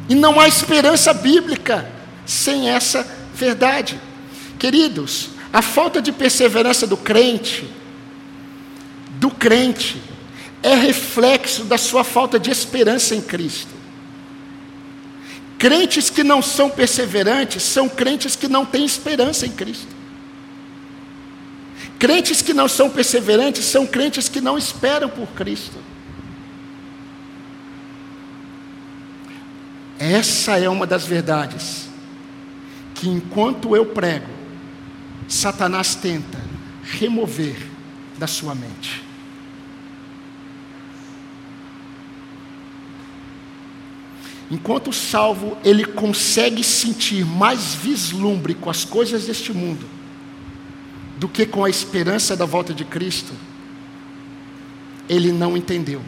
[0.09, 1.91] E não há esperança bíblica
[2.27, 3.99] sem essa verdade.
[4.59, 7.69] Queridos, a falta de perseverança do crente,
[9.25, 10.03] do crente,
[10.63, 13.73] é reflexo da sua falta de esperança em Cristo.
[15.59, 19.89] Crentes que não são perseverantes são crentes que não têm esperança em Cristo.
[21.99, 25.79] Crentes que não são perseverantes são crentes que não esperam por Cristo.
[29.99, 31.89] Essa é uma das verdades
[32.95, 34.29] que enquanto eu prego,
[35.27, 36.39] Satanás tenta
[36.83, 37.57] remover
[38.19, 39.14] da sua mente.
[44.51, 49.87] Enquanto salvo, ele consegue sentir mais vislumbre com as coisas deste mundo
[51.17, 53.33] do que com a esperança da volta de Cristo,
[55.09, 56.03] ele não entendeu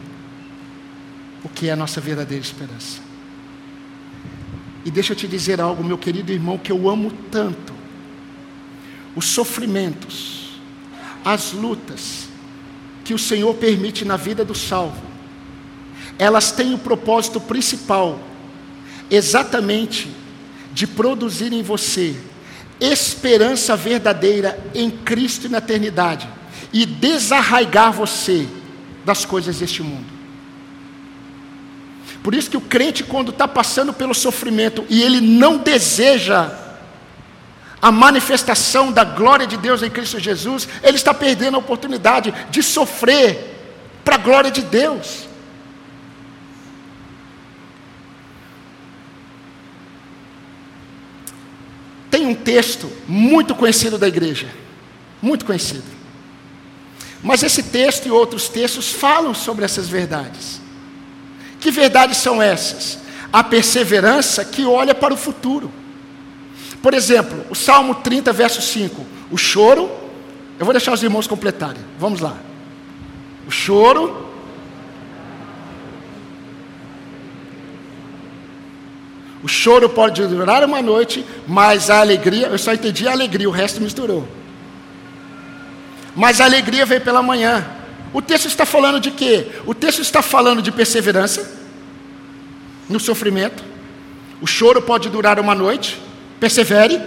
[1.45, 3.01] o que é a nossa verdadeira esperança.
[4.85, 7.73] E deixa eu te dizer algo, meu querido irmão, que eu amo tanto.
[9.15, 10.61] Os sofrimentos,
[11.25, 12.29] as lutas
[13.05, 15.01] que o Senhor permite na vida do salvo,
[16.19, 18.19] elas têm o propósito principal,
[19.11, 20.11] exatamente,
[20.73, 22.17] de produzir em você
[22.81, 26.29] esperança verdadeira em Cristo e na eternidade,
[26.73, 28.47] e desarraigar você
[29.05, 30.17] das coisas deste mundo.
[32.23, 36.51] Por isso que o crente, quando está passando pelo sofrimento e ele não deseja
[37.81, 42.63] a manifestação da glória de Deus em Cristo Jesus, ele está perdendo a oportunidade de
[42.63, 43.55] sofrer
[44.05, 45.29] para a glória de Deus.
[52.17, 54.49] Tem um texto muito conhecido da igreja,
[55.21, 55.85] muito conhecido.
[57.23, 60.59] Mas esse texto e outros textos falam sobre essas verdades.
[61.61, 62.99] Que verdades são essas?
[63.31, 65.71] A perseverança que olha para o futuro.
[66.81, 69.05] Por exemplo, o Salmo 30, verso 5.
[69.31, 69.91] O choro,
[70.59, 71.85] eu vou deixar os irmãos completarem.
[71.99, 72.39] Vamos lá.
[73.47, 74.26] O choro.
[79.47, 83.53] O choro pode durar uma noite, mas a alegria, eu só entendi a alegria, o
[83.53, 84.27] resto misturou.
[86.17, 87.65] Mas a alegria vem pela manhã.
[88.13, 89.47] O texto está falando de quê?
[89.65, 91.49] O texto está falando de perseverança
[92.89, 93.63] no sofrimento.
[94.43, 96.03] O choro pode durar uma noite,
[96.41, 97.01] persevere,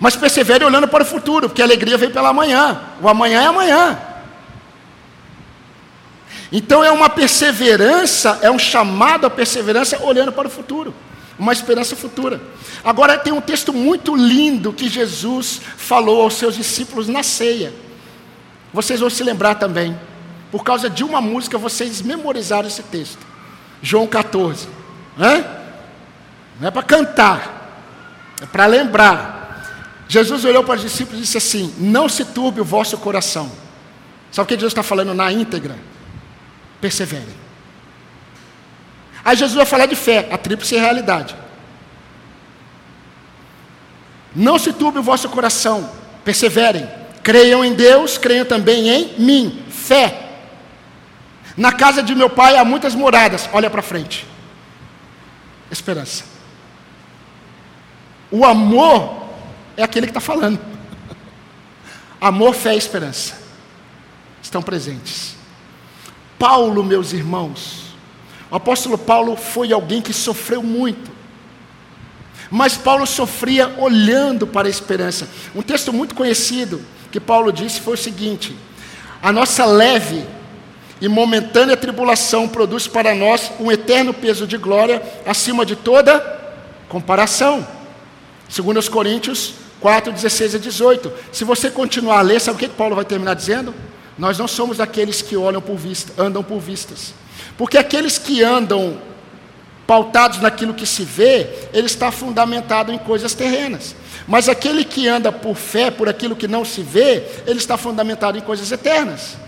[0.00, 2.80] mas persevere olhando para o futuro, porque a alegria vem pela manhã.
[3.02, 3.98] O amanhã é amanhã.
[6.50, 10.94] Então é uma perseverança, é um chamado à perseverança olhando para o futuro,
[11.38, 12.40] uma esperança futura.
[12.82, 17.72] Agora tem um texto muito lindo que Jesus falou aos seus discípulos na ceia.
[18.72, 19.98] Vocês vão se lembrar também.
[20.50, 23.18] Por causa de uma música, vocês memorizaram esse texto.
[23.82, 24.68] João 14.
[25.18, 25.44] Hã?
[26.60, 27.84] Não é para cantar,
[28.42, 29.38] é para lembrar.
[30.08, 33.50] Jesus olhou para os discípulos e disse assim: Não se turbe o vosso coração.
[34.32, 35.76] Sabe o que Jesus está falando na íntegra?
[36.80, 37.47] Perseverem.
[39.28, 41.36] Aí Jesus vai falar de fé, a tríplice realidade.
[44.34, 45.92] Não se turbe o vosso coração,
[46.24, 46.88] perseverem.
[47.22, 49.62] Creiam em Deus, creiam também em mim.
[49.68, 50.30] Fé.
[51.58, 53.46] Na casa de meu pai há muitas moradas.
[53.52, 54.26] Olha para frente.
[55.70, 56.24] Esperança.
[58.30, 59.28] O amor
[59.76, 60.58] é aquele que está falando.
[62.18, 63.38] Amor, fé e esperança
[64.42, 65.36] estão presentes.
[66.38, 67.87] Paulo, meus irmãos,
[68.50, 71.10] o apóstolo Paulo foi alguém que sofreu muito.
[72.50, 75.28] Mas Paulo sofria olhando para a esperança.
[75.54, 76.80] Um texto muito conhecido
[77.10, 78.56] que Paulo disse foi o seguinte:
[79.22, 80.24] a nossa leve
[81.00, 86.18] e momentânea tribulação produz para nós um eterno peso de glória acima de toda
[86.88, 87.66] comparação.
[88.48, 91.12] Segundo os Coríntios 4, 16 a 18.
[91.30, 93.74] Se você continuar a ler, sabe o que Paulo vai terminar dizendo?
[94.16, 97.14] Nós não somos daqueles que olham por vista, andam por vistas.
[97.56, 98.98] Porque aqueles que andam
[99.86, 103.96] pautados naquilo que se vê, ele está fundamentado em coisas terrenas.
[104.26, 108.36] Mas aquele que anda por fé, por aquilo que não se vê, ele está fundamentado
[108.36, 109.38] em coisas eternas.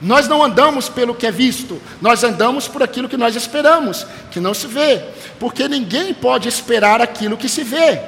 [0.00, 4.40] Nós não andamos pelo que é visto, nós andamos por aquilo que nós esperamos, que
[4.40, 5.02] não se vê,
[5.38, 8.00] porque ninguém pode esperar aquilo que se vê.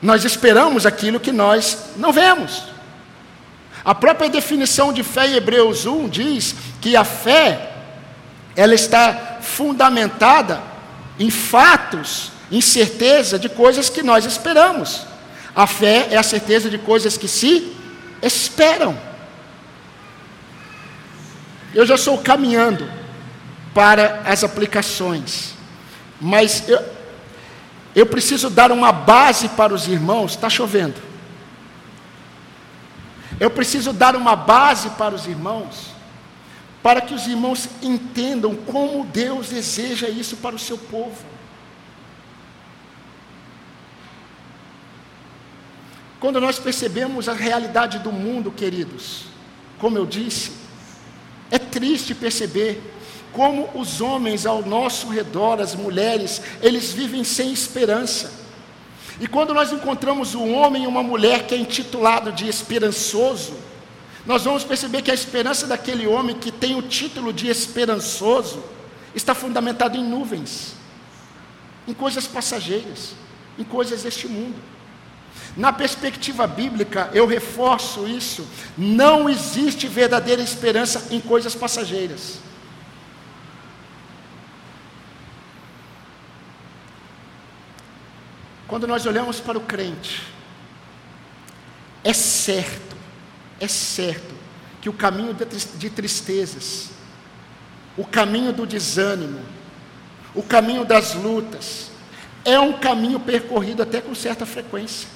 [0.00, 2.75] Nós esperamos aquilo que nós não vemos.
[3.86, 7.70] A própria definição de fé em Hebreus 1 diz que a fé
[8.56, 10.60] ela está fundamentada
[11.20, 15.06] em fatos, em certeza de coisas que nós esperamos.
[15.54, 17.76] A fé é a certeza de coisas que se
[18.20, 18.98] esperam.
[21.72, 22.90] Eu já estou caminhando
[23.72, 25.54] para as aplicações,
[26.20, 26.82] mas eu,
[27.94, 30.32] eu preciso dar uma base para os irmãos.
[30.32, 31.06] Está chovendo.
[33.38, 35.90] Eu preciso dar uma base para os irmãos,
[36.82, 41.24] para que os irmãos entendam como Deus deseja isso para o seu povo.
[46.18, 49.24] Quando nós percebemos a realidade do mundo, queridos,
[49.78, 50.52] como eu disse,
[51.50, 52.82] é triste perceber
[53.32, 58.45] como os homens ao nosso redor, as mulheres, eles vivem sem esperança.
[59.20, 63.54] E quando nós encontramos um homem e uma mulher que é intitulado de esperançoso,
[64.26, 68.62] nós vamos perceber que a esperança daquele homem que tem o título de esperançoso
[69.14, 70.74] está fundamentado em nuvens,
[71.88, 73.14] em coisas passageiras,
[73.58, 74.56] em coisas deste mundo.
[75.56, 78.46] Na perspectiva bíblica, eu reforço isso:
[78.76, 82.38] não existe verdadeira esperança em coisas passageiras.
[88.66, 90.22] Quando nós olhamos para o crente,
[92.02, 92.96] é certo,
[93.60, 94.34] é certo
[94.80, 96.90] que o caminho de tristezas,
[97.96, 99.40] o caminho do desânimo,
[100.34, 101.90] o caminho das lutas,
[102.44, 105.08] é um caminho percorrido até com certa frequência.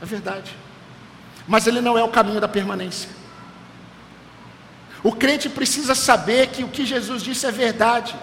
[0.00, 0.56] É verdade.
[1.46, 3.10] Mas ele não é o caminho da permanência.
[5.02, 8.14] O crente precisa saber que o que Jesus disse é verdade.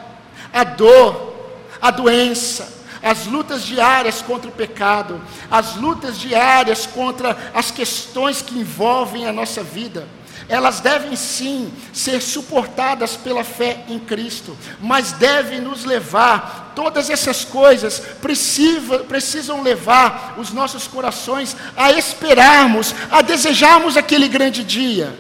[0.54, 1.36] A dor,
[1.82, 8.60] a doença, as lutas diárias contra o pecado, as lutas diárias contra as questões que
[8.60, 10.08] envolvem a nossa vida,
[10.50, 17.44] elas devem sim ser suportadas pela fé em Cristo, mas devem nos levar, todas essas
[17.44, 25.18] coisas precisam, precisam levar os nossos corações a esperarmos, a desejarmos aquele grande dia.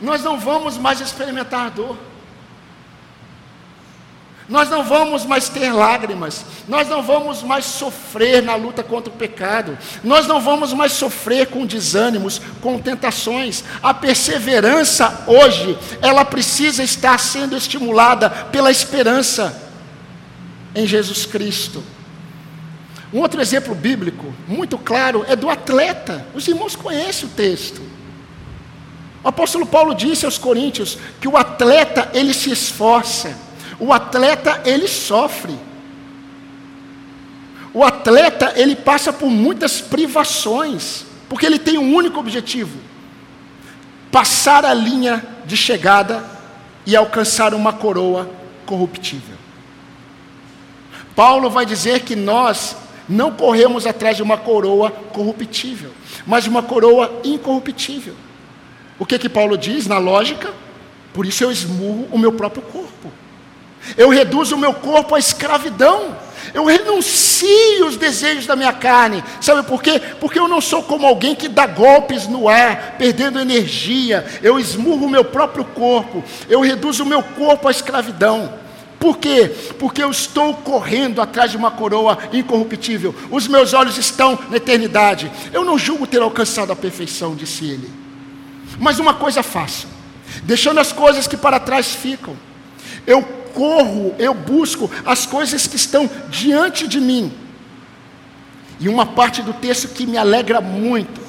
[0.00, 1.96] Nós não vamos mais experimentar dor.
[4.46, 9.16] Nós não vamos mais ter lágrimas, nós não vamos mais sofrer na luta contra o
[9.16, 13.64] pecado, nós não vamos mais sofrer com desânimos, com tentações.
[13.82, 19.62] A perseverança hoje, ela precisa estar sendo estimulada pela esperança
[20.74, 21.82] em Jesus Cristo.
[23.14, 26.26] Um outro exemplo bíblico, muito claro, é do atleta.
[26.34, 27.80] Os irmãos conhecem o texto.
[29.22, 33.43] O apóstolo Paulo disse aos Coríntios que o atleta, ele se esforça
[33.78, 35.58] o atleta, ele sofre.
[37.72, 42.78] O atleta, ele passa por muitas privações, porque ele tem um único objetivo:
[44.10, 46.24] passar a linha de chegada
[46.86, 48.30] e alcançar uma coroa
[48.64, 49.36] corruptível.
[51.16, 52.76] Paulo vai dizer que nós
[53.08, 55.90] não corremos atrás de uma coroa corruptível,
[56.26, 58.14] mas de uma coroa incorruptível.
[58.98, 60.52] O que que Paulo diz na lógica?
[61.12, 63.12] Por isso eu esmurro o meu próprio corpo.
[63.96, 66.16] Eu reduzo o meu corpo à escravidão.
[66.52, 69.24] Eu renuncio os desejos da minha carne.
[69.40, 70.00] Sabe por quê?
[70.20, 74.24] Porque eu não sou como alguém que dá golpes no ar, perdendo energia.
[74.42, 76.22] Eu esmurro o meu próprio corpo.
[76.48, 78.52] Eu reduzo o meu corpo à escravidão.
[78.98, 79.50] Por quê?
[79.78, 83.14] Porque eu estou correndo atrás de uma coroa incorruptível.
[83.30, 85.30] Os meus olhos estão na eternidade.
[85.52, 87.90] Eu não julgo ter alcançado a perfeição, disse ele.
[88.78, 89.86] Mas uma coisa faço:
[90.44, 92.34] deixando as coisas que para trás ficam.
[93.06, 93.22] Eu
[93.54, 97.32] corro, eu busco as coisas que estão diante de mim.
[98.80, 101.20] E uma parte do texto que me alegra muito.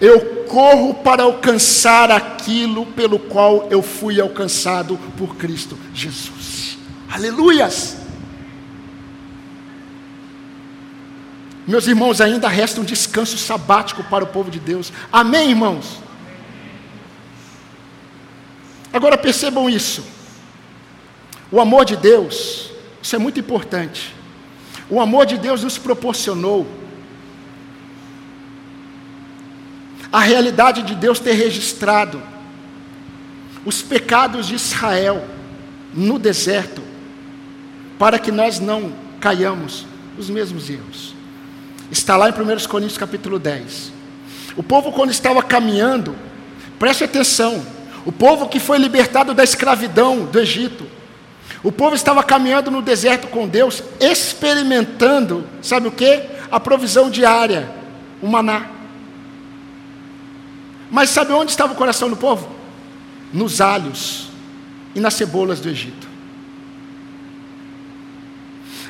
[0.00, 6.78] Eu corro para alcançar aquilo pelo qual eu fui alcançado por Cristo Jesus.
[7.10, 7.98] Aleluias!
[11.66, 14.92] Meus irmãos, ainda resta um descanso sabático para o povo de Deus.
[15.12, 16.00] Amém, irmãos?
[18.92, 20.02] Agora percebam isso.
[21.52, 22.70] O amor de Deus,
[23.02, 24.14] isso é muito importante.
[24.88, 26.66] O amor de Deus nos proporcionou
[30.12, 32.20] a realidade de Deus ter registrado
[33.64, 35.24] os pecados de Israel
[35.92, 36.82] no deserto,
[37.98, 39.86] para que nós não caiamos
[40.18, 41.14] os mesmos erros.
[41.90, 43.92] Está lá em 1 Coríntios capítulo 10.
[44.56, 46.16] O povo, quando estava caminhando,
[46.78, 47.64] preste atenção,
[48.04, 50.86] o povo que foi libertado da escravidão do Egito,
[51.62, 56.22] o povo estava caminhando no deserto com Deus, experimentando, sabe o que?
[56.50, 57.70] A provisão diária,
[58.22, 58.66] o maná.
[60.90, 62.48] Mas sabe onde estava o coração do povo?
[63.32, 64.28] Nos alhos
[64.94, 66.08] e nas cebolas do Egito.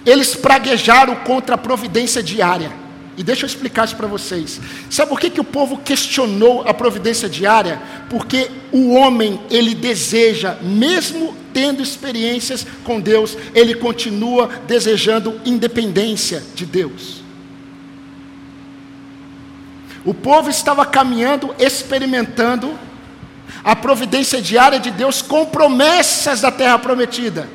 [0.07, 2.73] Eles praguejaram contra a providência diária.
[3.21, 4.59] E deixa eu explicar isso para vocês.
[4.89, 7.79] Sabe por que, que o povo questionou a providência diária?
[8.09, 16.65] Porque o homem, ele deseja, mesmo tendo experiências com Deus, ele continua desejando independência de
[16.65, 17.23] Deus.
[20.03, 22.73] O povo estava caminhando, experimentando
[23.63, 27.51] a providência diária de Deus com promessas da terra prometida.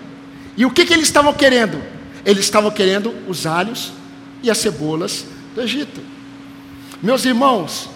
[0.55, 1.81] E o que, que eles estavam querendo?
[2.23, 3.93] Eles estavam querendo os alhos
[4.43, 5.25] e as cebolas
[5.55, 6.01] do Egito.
[7.01, 7.89] Meus irmãos,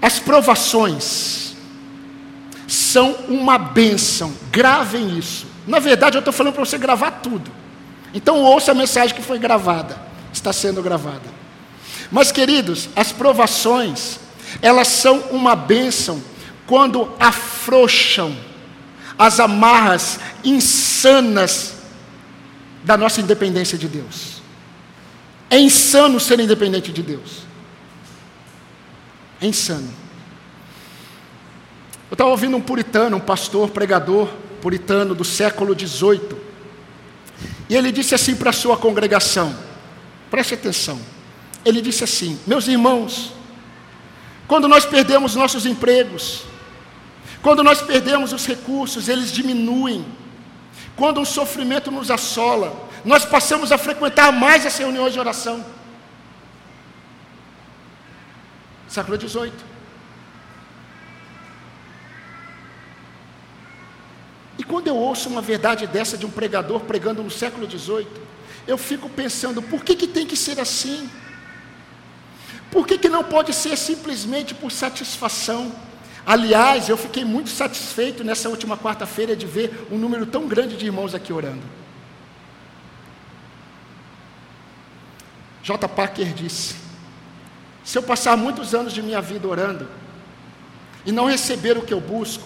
[0.00, 1.54] as provações
[2.66, 5.46] são uma bênção, gravem isso.
[5.66, 7.50] Na verdade, eu estou falando para você gravar tudo.
[8.14, 9.96] Então, ouça a mensagem que foi gravada,
[10.32, 11.42] está sendo gravada.
[12.10, 14.18] Mas, queridos, as provações,
[14.60, 16.22] elas são uma bênção
[16.66, 18.34] quando afrouxam
[19.18, 21.74] as amarras insanas
[22.82, 24.31] da nossa independência de Deus.
[25.52, 27.42] É insano ser independente de Deus.
[29.38, 29.92] É insano.
[32.10, 34.28] Eu estava ouvindo um puritano, um pastor, pregador
[34.62, 36.38] puritano do século XVIII.
[37.68, 39.54] E ele disse assim para a sua congregação:
[40.30, 40.98] preste atenção.
[41.66, 43.34] Ele disse assim: Meus irmãos,
[44.48, 46.44] quando nós perdemos nossos empregos,
[47.42, 50.02] quando nós perdemos os recursos, eles diminuem.
[50.96, 55.64] Quando um sofrimento nos assola, nós passamos a frequentar mais as reuniões de oração.
[58.88, 59.52] Século XVIII.
[64.58, 68.06] E quando eu ouço uma verdade dessa de um pregador pregando no século XVIII,
[68.66, 71.10] eu fico pensando, por que, que tem que ser assim?
[72.70, 75.72] Por que, que não pode ser simplesmente por satisfação?
[76.24, 80.86] Aliás, eu fiquei muito satisfeito nessa última quarta-feira de ver um número tão grande de
[80.86, 81.81] irmãos aqui orando.
[85.62, 85.88] J.
[85.88, 86.74] Parker disse:
[87.84, 89.88] Se eu passar muitos anos de minha vida orando
[91.06, 92.44] e não receber o que eu busco,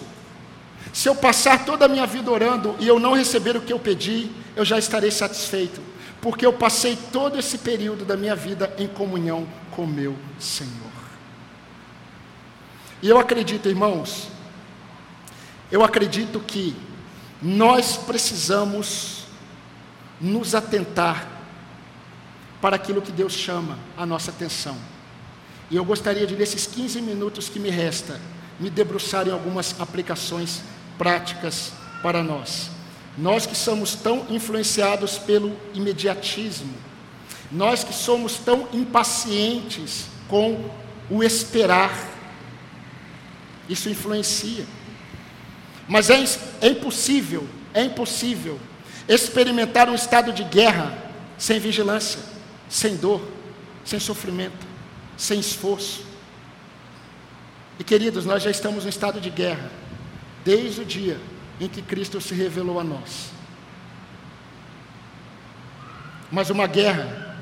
[0.92, 3.78] se eu passar toda a minha vida orando e eu não receber o que eu
[3.78, 5.80] pedi, eu já estarei satisfeito,
[6.20, 10.72] porque eu passei todo esse período da minha vida em comunhão com meu Senhor.
[13.02, 14.28] E eu acredito, irmãos,
[15.70, 16.74] eu acredito que
[17.42, 19.24] nós precisamos
[20.20, 21.35] nos atentar
[22.66, 24.76] para aquilo que Deus chama a nossa atenção.
[25.70, 28.20] E eu gostaria de, nesses 15 minutos que me resta,
[28.58, 30.62] me debruçar em algumas aplicações
[30.98, 31.70] práticas
[32.02, 32.68] para nós.
[33.16, 36.74] Nós que somos tão influenciados pelo imediatismo,
[37.52, 40.68] nós que somos tão impacientes com
[41.08, 41.96] o esperar,
[43.68, 44.66] isso influencia.
[45.86, 46.16] Mas é,
[46.62, 48.58] é impossível, é impossível
[49.06, 50.98] experimentar um estado de guerra
[51.38, 52.34] sem vigilância
[52.68, 53.22] sem dor,
[53.84, 54.66] sem sofrimento,
[55.16, 56.04] sem esforço.
[57.78, 59.70] E queridos, nós já estamos em estado de guerra,
[60.44, 61.20] desde o dia
[61.60, 63.30] em que Cristo se revelou a nós.
[66.30, 67.36] Mas uma guerra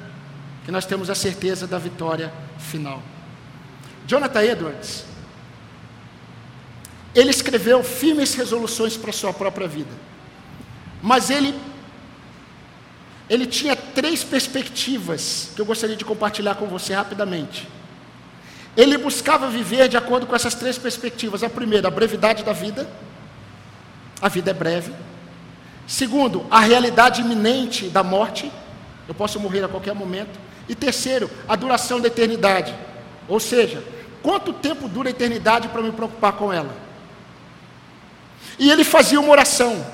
[0.65, 3.03] que nós temos a certeza da vitória final.
[4.07, 5.05] Jonathan Edwards,
[7.15, 9.91] ele escreveu firmes resoluções para a sua própria vida,
[11.03, 11.55] mas ele
[13.29, 17.67] ele tinha três perspectivas que eu gostaria de compartilhar com você rapidamente.
[18.77, 21.43] Ele buscava viver de acordo com essas três perspectivas.
[21.43, 22.89] A primeira, a brevidade da vida.
[24.21, 24.93] A vida é breve.
[25.87, 28.51] Segundo, a realidade iminente da morte.
[29.07, 30.39] Eu posso morrer a qualquer momento.
[30.69, 32.75] E terceiro, a duração da eternidade.
[33.29, 33.83] Ou seja,
[34.23, 36.75] quanto tempo dura a eternidade para me preocupar com ela?
[38.59, 39.85] E ele fazia uma oração.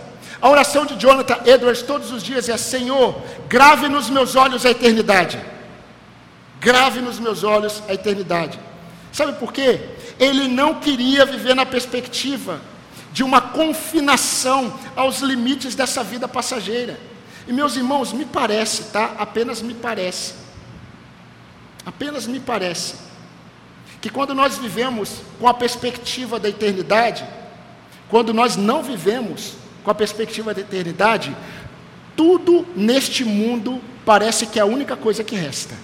[0.40, 4.70] A oração de Jonathan Edwards todos os dias é: Senhor, grave nos meus olhos a
[4.70, 5.38] eternidade.
[6.58, 8.58] Grave nos meus olhos a eternidade.
[9.12, 9.80] Sabe por quê?
[10.18, 12.60] Ele não queria viver na perspectiva
[13.12, 16.98] de uma confinação aos limites dessa vida passageira.
[17.46, 19.14] E meus irmãos, me parece, tá?
[19.18, 20.34] Apenas me parece.
[21.84, 22.94] Apenas me parece
[24.00, 27.24] que quando nós vivemos com a perspectiva da eternidade,
[28.08, 31.36] quando nós não vivemos com a perspectiva da eternidade,
[32.16, 35.74] tudo neste mundo parece que é a única coisa que resta.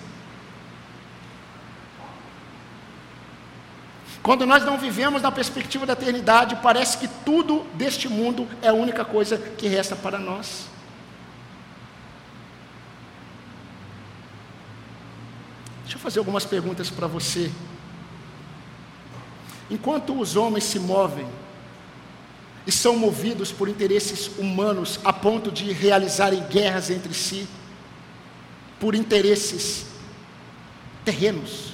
[4.23, 8.73] Quando nós não vivemos na perspectiva da eternidade, parece que tudo deste mundo é a
[8.75, 10.67] única coisa que resta para nós.
[15.83, 17.53] Deixa eu fazer algumas perguntas para você.
[19.71, 21.29] Enquanto os homens se movem
[22.67, 27.47] e são movidos por interesses humanos a ponto de realizarem guerras entre si,
[28.81, 29.87] por interesses
[31.05, 31.73] terrenos,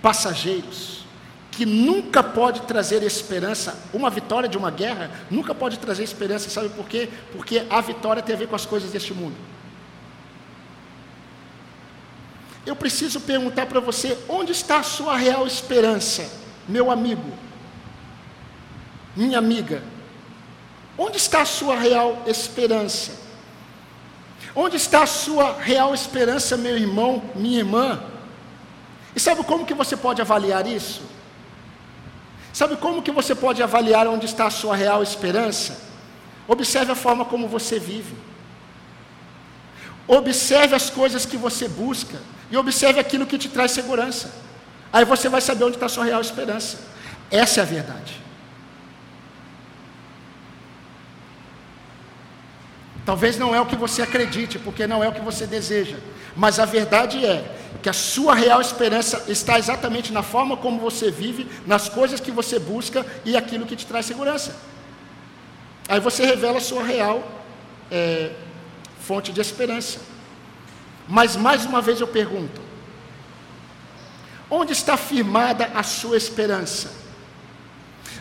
[0.00, 1.04] passageiros,
[1.50, 6.68] que nunca pode trazer esperança, uma vitória de uma guerra nunca pode trazer esperança, sabe
[6.70, 7.08] por quê?
[7.32, 9.34] Porque a vitória tem a ver com as coisas deste mundo.
[12.64, 16.30] Eu preciso perguntar para você: onde está a sua real esperança,
[16.68, 17.32] meu amigo,
[19.16, 19.82] minha amiga?
[20.96, 23.12] Onde está a sua real esperança?
[24.54, 28.02] Onde está a sua real esperança, meu irmão, minha irmã?
[29.14, 31.02] E sabe como que você pode avaliar isso?
[32.52, 35.78] Sabe como que você pode avaliar onde está a sua real esperança?
[36.48, 38.14] Observe a forma como você vive.
[40.06, 42.18] Observe as coisas que você busca
[42.50, 44.32] e observe aquilo que te traz segurança.
[44.92, 46.80] Aí você vai saber onde está a sua real esperança.
[47.30, 48.20] Essa é a verdade.
[53.10, 55.96] Talvez não é o que você acredite, porque não é o que você deseja.
[56.36, 61.10] Mas a verdade é que a sua real esperança está exatamente na forma como você
[61.10, 64.54] vive, nas coisas que você busca e aquilo que te traz segurança.
[65.88, 67.20] Aí você revela a sua real
[67.90, 68.30] é,
[69.00, 69.98] fonte de esperança.
[71.08, 72.60] Mas mais uma vez eu pergunto:
[74.48, 76.92] onde está firmada a sua esperança?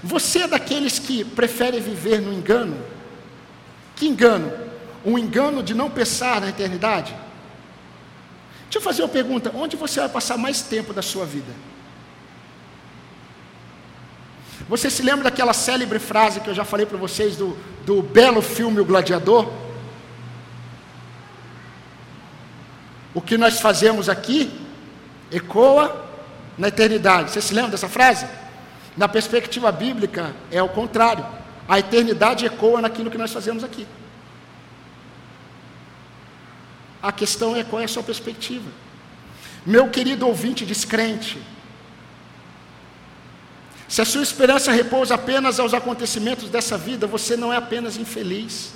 [0.03, 2.75] Você é daqueles que prefere viver no engano?
[3.95, 4.68] Que engano?
[5.05, 7.15] Um engano de não pensar na eternidade?
[8.63, 11.51] Deixa eu fazer uma pergunta: onde você vai passar mais tempo da sua vida?
[14.67, 18.41] Você se lembra daquela célebre frase que eu já falei para vocês do, do belo
[18.41, 19.51] filme O Gladiador?
[23.13, 24.51] O que nós fazemos aqui
[25.31, 26.05] ecoa
[26.57, 27.31] na eternidade.
[27.31, 28.27] Você se lembra dessa frase?
[28.97, 31.25] Na perspectiva bíblica, é o contrário.
[31.67, 33.87] A eternidade ecoa naquilo que nós fazemos aqui.
[37.01, 38.69] A questão é qual é a sua perspectiva.
[39.65, 41.37] Meu querido ouvinte descrente,
[43.89, 48.71] se a sua esperança repousa apenas aos acontecimentos dessa vida, você não é apenas infeliz.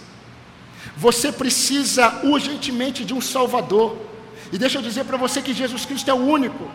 [0.98, 3.96] Você precisa urgentemente de um Salvador.
[4.52, 6.70] E deixa eu dizer para você que Jesus Cristo é o único.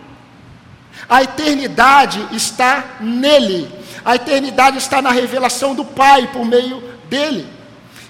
[1.09, 3.69] A eternidade está nele.
[4.05, 6.81] A eternidade está na revelação do Pai por meio
[7.11, 7.45] dele.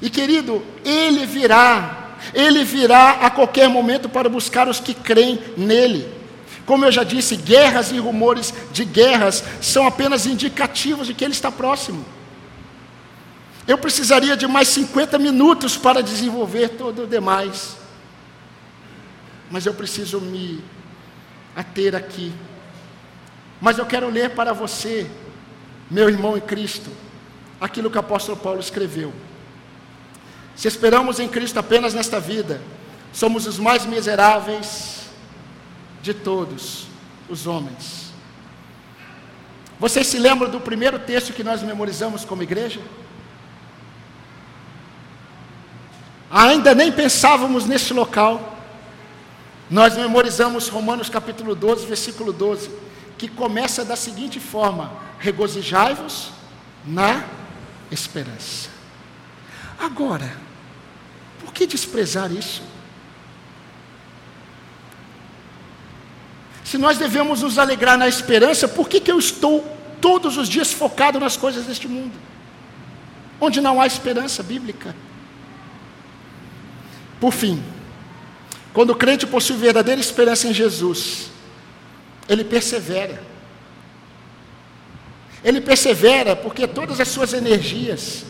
[0.03, 1.98] E querido, ele virá
[2.35, 6.19] ele virá a qualquer momento para buscar os que creem nele.
[6.65, 11.33] Como eu já disse, guerras e rumores de guerras são apenas indicativos de que ele
[11.33, 12.05] está próximo.
[13.67, 17.77] Eu precisaria de mais 50 minutos para desenvolver todo o demais.
[19.51, 20.63] Mas eu preciso me
[21.57, 22.33] ater aqui.
[23.61, 25.11] Mas eu quero ler para você,
[25.91, 26.91] meu irmão em Cristo,
[27.61, 29.13] aquilo que o apóstolo Paulo escreveu.
[30.59, 32.61] Se esperamos em Cristo apenas nesta vida,
[33.13, 35.03] somos os mais miseráveis
[36.03, 36.89] de todos
[37.29, 38.13] os homens.
[39.79, 42.81] Vocês se lembram do primeiro texto que nós memorizamos como igreja?
[46.29, 48.59] Ainda nem pensávamos neste local.
[49.71, 52.69] Nós memorizamos Romanos capítulo 12, versículo 12,
[53.17, 54.91] que começa da seguinte forma:
[55.21, 56.31] regozijai-vos
[56.85, 57.25] na
[57.93, 58.71] esperança.
[59.79, 60.48] Agora,
[61.59, 62.63] que desprezar isso?
[66.65, 69.67] Se nós devemos nos alegrar na esperança, por que, que eu estou
[70.01, 72.13] todos os dias focado nas coisas deste mundo?
[73.41, 74.95] Onde não há esperança bíblica.
[77.21, 77.63] Por fim,
[78.73, 81.31] quando o crente possui verdadeira esperança em Jesus,
[82.29, 83.21] ele persevera.
[85.43, 88.25] Ele persevera porque todas as suas energias,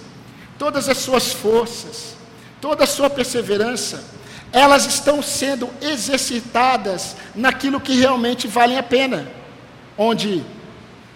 [0.59, 2.18] todas as suas forças,
[2.61, 4.05] toda a sua perseverança,
[4.53, 9.31] elas estão sendo exercitadas naquilo que realmente vale a pena,
[9.97, 10.45] onde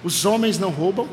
[0.04, 1.08] os homens não roubam,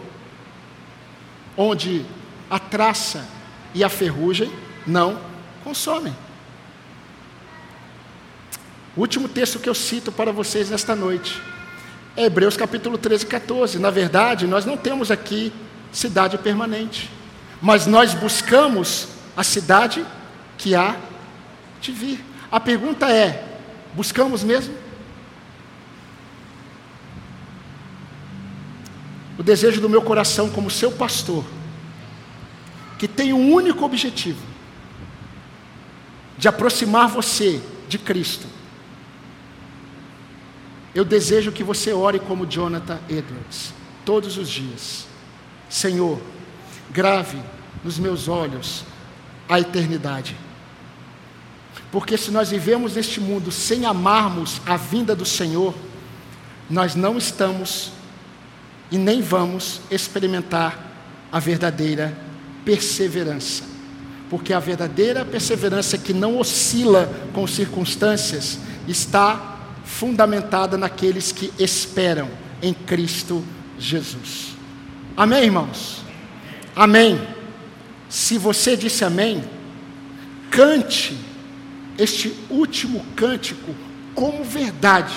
[1.56, 2.06] onde
[2.50, 3.26] a traça
[3.74, 4.52] e a ferrugem
[4.86, 5.20] não
[5.64, 6.16] consomem.
[8.98, 11.42] O último texto que eu cito para vocês nesta noite
[12.18, 13.80] É Hebreus capítulo 13 e 14.
[13.80, 15.54] Na verdade, nós não temos aqui
[15.92, 17.10] cidade permanente,
[17.62, 19.08] mas nós buscamos
[19.38, 20.06] a cidade
[20.60, 20.96] que há
[21.82, 22.24] de vir.
[22.52, 23.58] A pergunta é:
[23.96, 24.76] buscamos mesmo?
[29.38, 31.46] O desejo do meu coração, como seu pastor,
[33.00, 34.42] que tem um único objetivo:
[36.38, 38.46] de aproximar você de Cristo.
[40.94, 45.08] Eu desejo que você ore como Jonathan Edwards, todos os dias.
[45.70, 46.20] Senhor,
[46.90, 47.38] grave
[47.84, 48.84] nos meus olhos
[49.48, 50.36] a eternidade.
[51.92, 55.74] Porque se nós vivemos neste mundo sem amarmos a vinda do Senhor,
[56.70, 57.92] nós não estamos
[58.92, 60.88] e nem vamos experimentar
[61.32, 62.16] a verdadeira
[62.64, 63.64] perseverança.
[64.30, 72.30] Porque a verdadeira perseverança que não oscila com circunstâncias está fundamentada naqueles que esperam
[72.62, 73.44] em Cristo
[73.80, 74.50] Jesus.
[75.18, 76.04] Amém, irmãos?
[76.76, 77.20] Amém.
[78.08, 79.44] Se você disse amém,
[80.52, 81.18] cante
[82.00, 83.76] este último cântico
[84.16, 85.14] como verdade